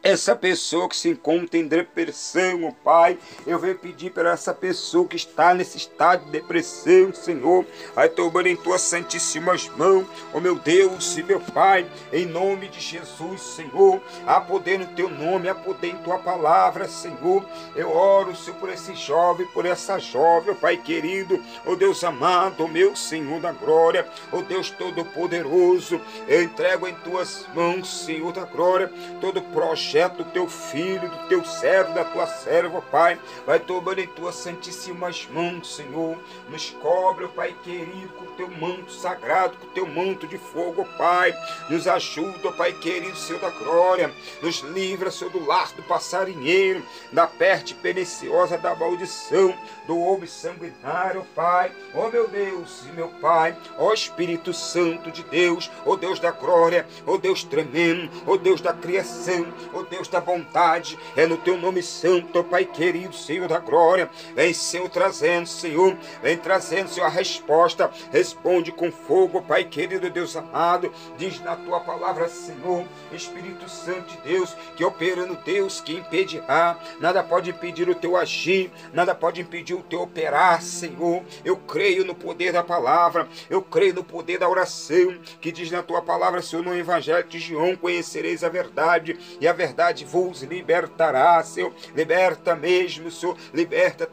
Essa 0.04 0.36
pessoa 0.36 0.90
que 0.90 0.98
se 0.98 1.10
encontra 1.10 1.60
em 1.60 1.68
depressão, 1.68 2.76
Pai, 2.84 3.20
eu 3.46 3.60
venho 3.60 3.78
pedir 3.78 4.10
para 4.10 4.32
essa 4.32 4.52
pessoa 4.52 5.08
que 5.08 5.16
está 5.16 5.54
nesse 5.54 5.78
estado 5.78 6.26
de 6.26 6.32
depressão, 6.32 7.14
Senhor, 7.14 7.64
vai 7.94 8.10
tomando 8.10 8.48
em 8.48 8.56
tuas 8.56 8.82
santíssimas 8.82 9.68
mãos, 9.78 10.08
oh 10.34 10.40
meu 10.40 10.56
Deus 10.56 11.16
e 11.20 11.22
meu 11.22 11.40
Pai, 11.40 11.86
em 12.12 12.26
nome 12.26 12.68
de 12.70 12.80
Jesus, 12.80 13.42
Senhor, 13.42 14.02
há 14.26 14.42
poder 14.42 14.80
no 14.80 14.88
teu 14.88 15.08
nome, 15.08 15.48
há 15.48 15.54
poder 15.54 15.90
em 15.90 15.98
tua 15.98 16.18
palavra, 16.18 16.88
Senhor. 16.88 17.46
Eu 17.76 17.92
oro, 17.92 18.36
Senhor, 18.36 18.58
por 18.58 18.70
esse 18.70 18.96
jovem, 18.96 19.46
por 19.54 19.68
essa 19.68 20.00
jovem, 20.00 20.56
Pai 20.56 20.78
querido, 20.78 21.40
oh 21.64 21.76
Deus 21.76 22.04
amado, 22.04 22.64
oh 22.64 22.68
meu 22.68 22.96
Senhor 22.96 23.40
da 23.40 23.52
glória, 23.52 24.10
oh 24.32 24.42
Deus 24.42 24.72
todo-poderoso, 24.72 26.02
eu 26.28 26.42
entrego 26.42 26.88
em 26.88 26.96
tuas 26.96 27.46
mãos, 27.54 28.04
Senhor 28.04 28.34
da 28.34 28.46
glória, 28.46 28.92
todo 29.22 29.44
projeto 29.44 29.91
projeto 29.92 30.24
do 30.24 30.32
teu 30.32 30.48
filho, 30.48 31.10
do 31.10 31.28
teu 31.28 31.44
servo, 31.44 31.94
da 31.94 32.06
tua 32.06 32.26
serva, 32.26 32.82
Pai. 32.82 33.20
Vai 33.46 33.60
tomando 33.60 34.00
em 34.00 34.08
tuas 34.08 34.36
santíssimas 34.36 35.28
mãos, 35.30 35.76
Senhor. 35.76 36.18
Nos 36.50 36.70
cobre, 36.70 37.28
Pai 37.28 37.54
querido, 37.62 38.08
com 38.18 38.24
o 38.24 38.36
teu 38.38 38.50
manto 38.50 38.90
sagrado, 38.90 39.58
com 39.58 39.68
o 39.68 39.72
teu 39.72 39.86
manto 39.86 40.26
de 40.26 40.38
fogo, 40.38 40.88
Pai. 40.98 41.34
Nos 41.70 41.90
ajuda, 41.90 42.54
Pai 42.54 42.72
querido, 42.72 43.18
Senhor 43.18 43.42
da 43.42 43.50
glória. 43.50 44.14
Nos 44.42 44.62
livra, 44.62 45.12
Senhor, 45.12 45.30
do 45.30 45.46
laço 45.46 45.76
do 45.76 45.84
passarinheiro, 45.84 46.82
da 47.12 47.28
peste 47.28 47.76
perniciosa, 47.76 48.58
da 48.58 48.74
maldição, 48.74 49.54
do 49.88 50.00
homem 50.00 50.28
sanguinário, 50.28 51.26
Pai. 51.36 51.70
Ó 51.94 52.08
oh, 52.08 52.10
meu 52.10 52.30
Deus 52.30 52.86
e 52.90 52.96
meu 52.96 53.10
Pai, 53.20 53.58
ó 53.78 53.90
oh, 53.90 53.94
Espírito 53.94 54.54
Santo 54.54 55.12
de 55.12 55.24
Deus, 55.24 55.70
ó 55.86 55.92
oh, 55.92 55.98
Deus 55.98 56.18
da 56.18 56.32
glória, 56.32 56.88
ó 57.06 57.18
Deus 57.18 57.44
tremendo, 57.44 58.10
ó 58.26 58.38
Deus 58.38 58.62
da 58.62 58.72
criação, 58.72 59.46
ó 59.74 59.81
oh 59.82 59.86
Deus 59.86 60.08
da 60.08 60.22
bondade, 60.22 60.98
é 61.16 61.26
no 61.26 61.38
teu 61.38 61.58
nome 61.58 61.82
santo, 61.82 62.44
Pai 62.44 62.66
querido, 62.66 63.16
Senhor 63.16 63.48
da 63.48 63.60
glória. 63.60 64.10
Vem, 64.36 64.54
Senhor, 64.54 64.90
trazendo, 64.90 65.48
Senhor, 65.48 65.98
vem 66.22 66.38
trazendo, 66.38 66.90
Senhor, 66.90 67.06
a 67.06 67.10
resposta. 67.10 67.92
Responde 68.12 68.72
com 68.72 68.92
fogo, 68.92 69.42
Pai 69.42 69.64
querido, 69.64 70.10
Deus 70.10 70.36
amado. 70.36 70.92
Diz 71.18 71.40
na 71.42 71.56
tua 71.56 71.80
palavra, 71.80 72.30
Senhor, 72.30 72.86
Espírito 73.12 73.70
Santo 73.70 74.16
de 74.16 74.18
Deus, 74.22 74.56
que 74.76 74.84
opera 74.84 75.26
no 75.26 75.36
Deus 75.36 75.82
que 75.82 75.94
impedirá. 75.94 76.78
Nada 77.00 77.24
pode 77.24 77.50
impedir 77.50 77.90
o 77.90 77.96
teu 77.96 78.16
agir, 78.16 78.72
nada 78.94 79.16
pode 79.16 79.42
impedir 79.42 79.74
o 79.74 79.84
teu 79.84 80.02
operar, 80.02 80.62
Senhor. 80.62 81.24
Eu 81.44 81.58
creio 81.58 82.06
no 82.06 82.16
poder 82.16 82.54
da 82.54 82.64
palavra, 82.64 83.28
eu 83.50 83.62
creio 83.62 83.94
no 83.94 84.04
poder 84.04 84.38
da 84.38 84.50
oração, 84.50 85.18
que 85.40 85.52
diz 85.52 85.72
na 85.72 85.82
tua 85.82 86.02
palavra, 86.02 86.42
Senhor, 86.42 86.64
no 86.64 86.76
Evangelho 86.76 87.28
de 87.28 87.40
João, 87.40 87.76
conhecereis 87.76 88.44
a 88.44 88.50
verdade, 88.50 89.18
e 89.40 89.48
a 89.48 89.54
verdade 89.54 89.71
verdade 89.72 90.06
vos 90.06 90.42
libertará, 90.42 91.42
Senhor. 91.44 91.74
Liberta 91.96 92.56
mesmo, 92.56 93.10
Senhor. 93.10 93.38
Liberta, 93.54 94.10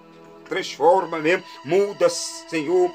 transforma 0.48 1.18
mesmo. 1.18 1.44
Muda, 1.64 2.08
Senhor. 2.08 2.90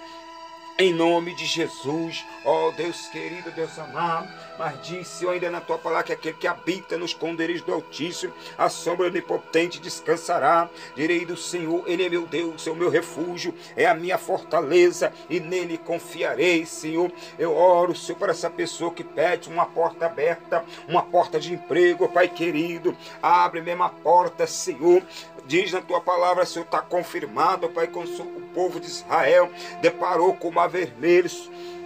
Em 0.76 0.92
nome 0.92 1.36
de 1.36 1.46
Jesus, 1.46 2.26
ó 2.44 2.70
oh, 2.70 2.72
Deus 2.72 3.06
querido, 3.10 3.52
Deus 3.52 3.78
amado, 3.78 4.28
mas 4.58 4.82
disse 4.82 5.28
ainda 5.28 5.52
na 5.52 5.62
tua 5.62 5.78
palavra 5.78 6.04
que 6.04 6.14
aquele 6.14 6.36
que 6.36 6.48
habita 6.48 6.98
nos 6.98 7.12
esconderijos 7.12 7.62
do 7.62 7.76
Altíssimo, 7.76 8.34
a 8.58 8.68
sombra 8.70 9.06
onipotente 9.06 9.80
descansará. 9.80 10.68
Direi 10.96 11.28
do 11.28 11.38
Senhor, 11.38 11.84
Ele 11.86 12.04
é 12.04 12.10
meu 12.10 12.26
Deus, 12.26 12.66
é 12.66 12.72
o 12.72 12.76
meu 12.76 12.90
refúgio, 12.90 13.54
é 13.78 13.86
a 13.86 13.94
minha 13.94 14.18
fortaleza, 14.18 15.14
e 15.30 15.40
nele 15.40 15.78
confiarei, 15.78 16.66
Senhor. 16.66 17.12
Eu 17.38 17.56
oro, 17.56 17.96
Senhor, 17.96 18.18
para 18.18 18.32
essa 18.32 18.50
pessoa 18.50 18.92
que 18.92 19.04
pede 19.04 19.50
uma 19.50 19.68
porta 19.68 20.08
aberta, 20.08 20.66
uma 20.88 21.04
porta 21.04 21.40
de 21.40 21.54
emprego, 21.54 22.10
Pai 22.10 22.28
querido, 22.28 22.98
abre 23.22 23.62
mesmo 23.62 23.84
a 23.84 23.90
porta, 23.90 24.48
Senhor. 24.48 25.04
Diz 25.46 25.72
na 25.72 25.82
tua 25.82 26.02
palavra, 26.02 26.48
Senhor, 26.48 26.66
está 26.66 26.82
confirmado, 26.82 27.70
Pai, 27.70 27.86
com 27.86 28.02
o 28.02 28.08
povo 28.54 28.80
de 28.80 28.88
Israel 28.88 29.50
deparou 29.82 30.34
com 30.34 30.50
o 30.50 30.54
mar 30.54 30.68
vermelho 30.68 31.30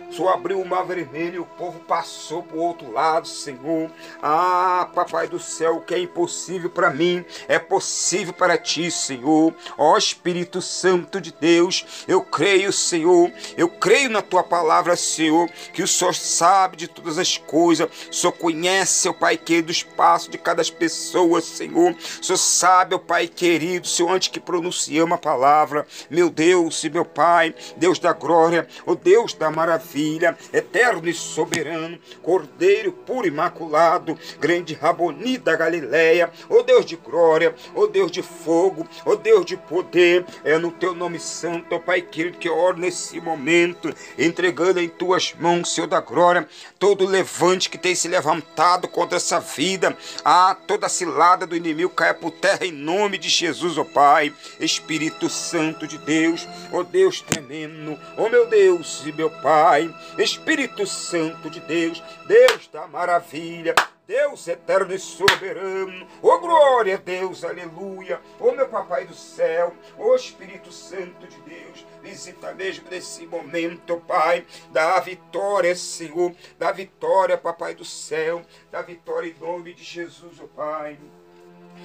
só 0.10 0.30
abriu 0.30 0.62
o 0.62 0.65
mar 0.65 0.86
vermelho 0.86 1.36
e 1.36 1.39
o 1.39 1.46
povo 1.46 1.80
passou 1.82 2.41
para 2.41 2.58
o 2.58 2.62
outro 2.62 2.91
lado, 2.91 3.28
Senhor. 3.28 3.91
Ah, 4.22 4.89
Papai 4.96 5.28
do 5.28 5.39
céu, 5.39 5.78
o 5.78 5.82
que 5.82 5.93
é 5.93 6.00
impossível 6.00 6.70
para 6.70 6.89
mim 6.89 7.26
é 7.48 7.60
possível 7.60 8.34
para 8.34 8.58
ti, 8.58 8.89
Senhor. 8.89 9.54
Ó 9.78 9.98
Espírito 9.98 10.62
Santo 10.62 11.20
de 11.20 11.32
Deus, 11.32 12.06
eu 12.08 12.22
creio, 12.22 12.72
Senhor, 12.72 13.32
eu 13.58 13.67
creio 13.67 14.10
na 14.10 14.22
tua 14.22 14.43
palavra, 14.43 14.96
Senhor, 14.96 15.50
que 15.74 15.84
o 15.84 15.88
Senhor 15.88 16.15
sabe 16.15 16.78
de 16.78 16.88
todas 16.88 17.17
as 17.17 17.38
coisas, 17.38 17.89
o 18.10 18.13
Senhor 18.13 18.34
conhece, 18.34 19.10
o 19.10 19.13
Pai 19.13 19.38
querido, 19.38 19.72
os 19.72 19.84
passos 19.84 20.30
de 20.30 20.38
cada 20.38 20.63
pessoa, 20.63 21.41
Senhor. 21.41 21.91
O 21.91 22.24
Senhor 22.24 22.38
sabe, 22.38 22.96
o 22.96 23.00
Pai 23.00 23.28
querido, 23.28 23.88
Senhor, 23.88 24.12
antes 24.12 24.30
que 24.30 24.39
pronunciamos 24.39 25.15
a 25.15 25.20
palavra, 25.20 25.86
meu 26.10 26.30
Deus 26.30 26.84
e 26.84 26.89
meu 26.89 27.06
Pai, 27.06 27.54
Deus 27.76 28.00
da 28.00 28.13
glória, 28.13 28.67
o 28.86 28.96
Deus 28.96 29.34
da 29.34 29.52
maravilha 29.52 29.96
maravilha, 29.97 30.38
eterno 30.53 31.10
e 31.10 31.13
soberano, 31.13 31.97
Cordeiro 32.21 32.91
puro 32.91 33.25
e 33.25 33.29
imaculado, 33.29 34.17
grande 34.39 34.73
Raboni 34.73 35.38
da 35.38 35.55
Galileia, 35.55 36.31
ó 36.49 36.62
Deus 36.62 36.86
de 36.86 36.95
glória, 36.95 37.55
ó 37.75 37.88
Deus 37.88 38.12
de 38.12 38.21
fogo, 38.21 38.88
ó 39.05 39.15
Deus 39.15 39.45
de 39.45 39.57
poder, 39.57 40.25
é 40.43 40.57
no 40.57 40.71
teu 40.71 40.93
nome 40.93 41.19
santo, 41.19 41.75
ó 41.75 41.79
Pai 41.79 42.01
querido, 42.01 42.38
que 42.38 42.49
oro 42.49 42.77
nesse 42.77 43.19
momento, 43.19 43.93
entregando 44.17 44.79
em 44.79 44.89
tuas 44.89 45.33
mãos, 45.39 45.73
Senhor 45.73 45.88
da 45.88 45.99
glória, 45.99 46.47
todo 46.77 47.05
levante 47.05 47.69
que 47.69 47.77
tem 47.77 47.95
se 47.95 48.07
levantado 48.07 48.88
contra 48.88 49.17
essa 49.17 49.39
vida, 49.39 49.97
ah, 50.23 50.55
toda 50.67 50.89
cilada 50.89 51.47
do 51.47 51.55
inimigo 51.55 51.89
caia 51.89 52.13
por 52.13 52.31
terra 52.31 52.65
em 52.65 52.71
nome 52.71 53.17
de 53.17 53.29
Jesus, 53.29 53.77
ó 53.77 53.83
Pai, 53.83 54.33
Espírito 54.60 55.29
Santo 55.29 55.88
de 55.88 55.97
Deus, 55.97 56.47
ó 56.71 56.83
Deus 56.83 57.21
tremendo, 57.21 57.97
ó 58.17 58.29
meu 58.29 58.47
Deus 58.47 59.03
e 59.05 59.12
meu 59.12 59.29
Pai, 59.29 59.87
Espírito 60.17 60.86
Santo 60.86 61.50
de 61.50 61.60
Deus, 61.62 62.04
Deus 62.28 62.67
da 62.67 62.88
maravilha, 62.88 63.76
Deus 64.08 64.47
eterno 64.47 64.93
e 64.93 65.00
soberano, 65.00 66.08
oh 66.21 66.39
glória 66.39 66.95
a 66.95 66.97
Deus, 66.97 67.43
aleluia, 67.43 68.21
oh 68.39 68.54
meu 68.54 68.69
papai 68.69 69.06
do 69.06 69.13
céu, 69.13 69.76
oh 69.97 70.15
Espírito 70.15 70.71
Santo 70.71 71.28
de 71.28 71.41
Deus, 71.41 71.86
visita 72.02 72.54
mesmo 72.54 72.89
nesse 72.89 73.28
momento, 73.28 73.97
Pai, 74.08 74.45
da 74.71 74.97
vitória, 75.02 75.76
Senhor, 75.76 76.34
da 76.58 76.71
vitória, 76.71 77.38
papai 77.38 77.76
do 77.76 77.84
céu, 77.84 78.43
da 78.71 78.82
vitória 78.82 79.30
em 79.30 79.45
nome 79.45 79.73
de 79.73 79.84
Jesus, 79.84 80.39
oh 80.41 80.47
Pai. 80.47 80.97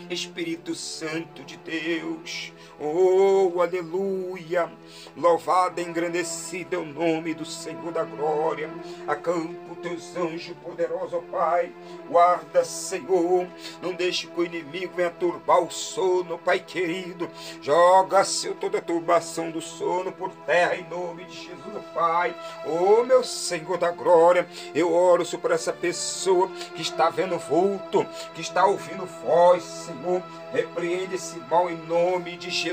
Espírito 0.09 0.75
Santo 0.75 1.45
de 1.45 1.57
Deus, 1.59 2.52
oh 2.83 3.62
aleluia, 3.62 4.71
louvado 5.16 5.81
e 5.81 5.85
engrandecido 5.85 6.75
é 6.75 6.79
o 6.79 6.85
nome 6.85 7.33
do 7.33 7.45
Senhor 7.45 7.92
da 7.92 8.03
glória. 8.03 8.68
Acampa 9.07 9.73
teus 9.83 10.16
anjos 10.16 10.57
poderosos, 10.62 11.14
oh 11.14 11.23
Pai, 11.23 11.73
guarda, 12.09 12.64
Senhor, 12.64 13.47
não 13.81 13.92
deixe 13.95 14.27
que 14.27 14.40
o 14.40 14.45
inimigo 14.45 14.95
venha 14.97 15.11
turbar 15.11 15.61
o 15.61 15.71
sono, 15.71 16.38
Pai 16.38 16.59
querido. 16.61 17.29
Joga, 17.61 18.25
Senhor, 18.25 18.57
toda 18.57 18.79
a 18.79 18.83
turbação 18.83 19.51
do 19.51 19.61
sono 19.61 20.12
por 20.12 20.31
terra 20.47 20.77
em 20.77 20.88
nome 20.88 21.25
de 21.25 21.35
Jesus, 21.35 21.77
oh 21.77 21.95
Pai. 21.95 22.35
Oh 22.66 23.05
meu 23.05 23.23
Senhor 23.23 23.79
da 23.79 23.90
glória, 23.90 24.47
eu 24.75 24.92
oro 24.92 25.25
sobre 25.25 25.55
essa 25.55 25.73
pessoa 25.73 26.49
que 26.75 26.83
está 26.83 27.11
vendo 27.11 27.38
vulto, 27.38 28.05
que 28.35 28.40
está 28.40 28.64
ouvindo 28.64 29.07
voz, 29.25 29.62
Senhor, 29.62 30.23
repreende 30.53 31.14
esse 31.14 31.38
mal 31.51 31.71
em 31.71 31.77
nome 31.87 32.37
de 32.37 32.51
Jesus 32.51 32.72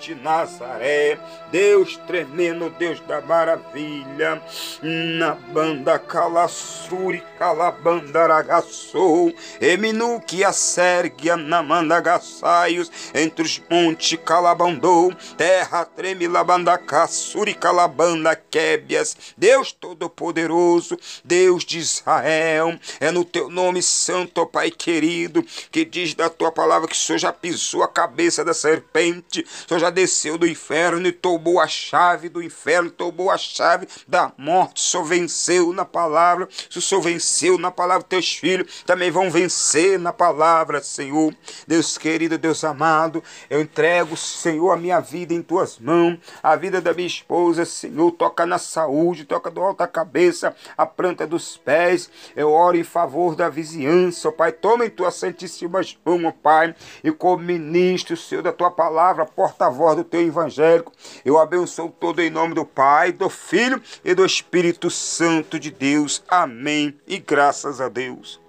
de 0.00 0.14
Nazaré. 0.14 1.18
Deus 1.50 1.96
tremendo, 2.06 2.70
Deus 2.78 3.00
da 3.00 3.20
maravilha. 3.20 4.42
Na 4.82 5.34
banda 5.34 5.98
calassuri, 5.98 7.22
calabandaragaçou. 7.38 9.32
Eminu 9.60 10.20
que 10.20 10.44
a 10.44 10.52
sérgia 10.52 11.36
na 11.36 11.62
mandagaçaios. 11.62 12.90
Entre 13.14 13.44
os 13.44 13.62
montes 13.70 14.18
calabandou. 14.24 15.12
Terra 15.36 15.84
treme 15.84 16.26
labandacaçuri, 16.26 17.54
calabanda 17.54 18.34
québias. 18.36 19.16
Deus 19.36 19.72
Todo-Poderoso, 19.72 20.98
Deus 21.24 21.64
de 21.64 21.78
Israel. 21.78 22.78
É 23.00 23.10
no 23.10 23.24
teu 23.24 23.48
nome 23.48 23.82
santo, 23.82 24.46
Pai 24.46 24.70
querido, 24.70 25.44
que 25.70 25.84
diz 25.84 26.14
da 26.14 26.30
tua 26.30 26.50
palavra 26.50 26.88
que 26.88 26.94
o 26.94 26.98
Senhor 26.98 27.18
já 27.18 27.32
pisou 27.32 27.82
a 27.82 27.88
cabeça 27.88 28.44
da 28.44 28.54
serpente, 28.54 29.37
o 29.42 29.68
Senhor 29.68 29.80
já 29.80 29.90
desceu 29.90 30.38
do 30.38 30.46
inferno 30.46 31.06
e 31.06 31.12
tomou 31.12 31.60
a 31.60 31.66
chave 31.66 32.28
do 32.28 32.42
inferno, 32.42 32.90
tomou 32.90 33.30
a 33.30 33.38
chave 33.38 33.88
da 34.06 34.32
morte, 34.36 34.80
o 34.80 34.84
Senhor 34.84 35.04
venceu 35.04 35.72
na 35.72 35.84
palavra, 35.84 36.48
se 36.68 36.78
o 36.78 36.82
Senhor 36.82 37.00
venceu 37.00 37.58
na 37.58 37.70
palavra, 37.70 38.02
teus 38.02 38.34
filhos 38.36 38.82
também 38.84 39.10
vão 39.10 39.30
vencer 39.30 39.98
na 39.98 40.12
palavra, 40.12 40.82
Senhor. 40.82 41.34
Deus 41.66 41.98
querido, 41.98 42.38
Deus 42.38 42.64
amado, 42.64 43.22
eu 43.50 43.60
entrego, 43.60 44.16
Senhor, 44.16 44.70
a 44.70 44.76
minha 44.76 45.00
vida 45.00 45.34
em 45.34 45.42
tuas 45.42 45.78
mãos, 45.78 46.18
a 46.42 46.56
vida 46.56 46.80
da 46.80 46.92
minha 46.92 47.06
esposa, 47.06 47.64
Senhor, 47.64 48.10
toca 48.12 48.46
na 48.46 48.58
saúde, 48.58 49.24
toca 49.24 49.50
do 49.50 49.60
alto 49.60 49.78
da 49.78 49.86
cabeça, 49.86 50.54
a 50.76 50.86
planta 50.86 51.26
dos 51.26 51.56
pés, 51.56 52.10
eu 52.34 52.50
oro 52.50 52.76
em 52.76 52.84
favor 52.84 53.34
da 53.34 53.48
vizinhança, 53.48 54.30
Pai, 54.32 54.52
toma 54.52 54.86
em 54.86 54.90
tuas 54.90 55.14
santíssimas 55.14 55.96
mãos, 56.04 56.34
Pai, 56.42 56.74
e 57.02 57.10
como 57.10 57.42
ministro, 57.42 58.16
Senhor, 58.16 58.42
da 58.42 58.52
tua 58.52 58.70
palavra, 59.18 59.24
porta-voz 59.26 59.96
do 59.96 60.04
teu 60.04 60.20
evangélico, 60.20 60.92
eu 61.24 61.38
abençoo 61.38 61.90
todo 61.90 62.20
em 62.20 62.30
nome 62.30 62.54
do 62.54 62.64
Pai, 62.64 63.12
do 63.12 63.28
Filho 63.28 63.82
e 64.04 64.14
do 64.14 64.24
Espírito 64.24 64.90
Santo 64.90 65.58
de 65.58 65.70
Deus. 65.70 66.22
Amém. 66.28 66.94
E 67.06 67.18
graças 67.18 67.80
a 67.80 67.88
Deus. 67.88 68.40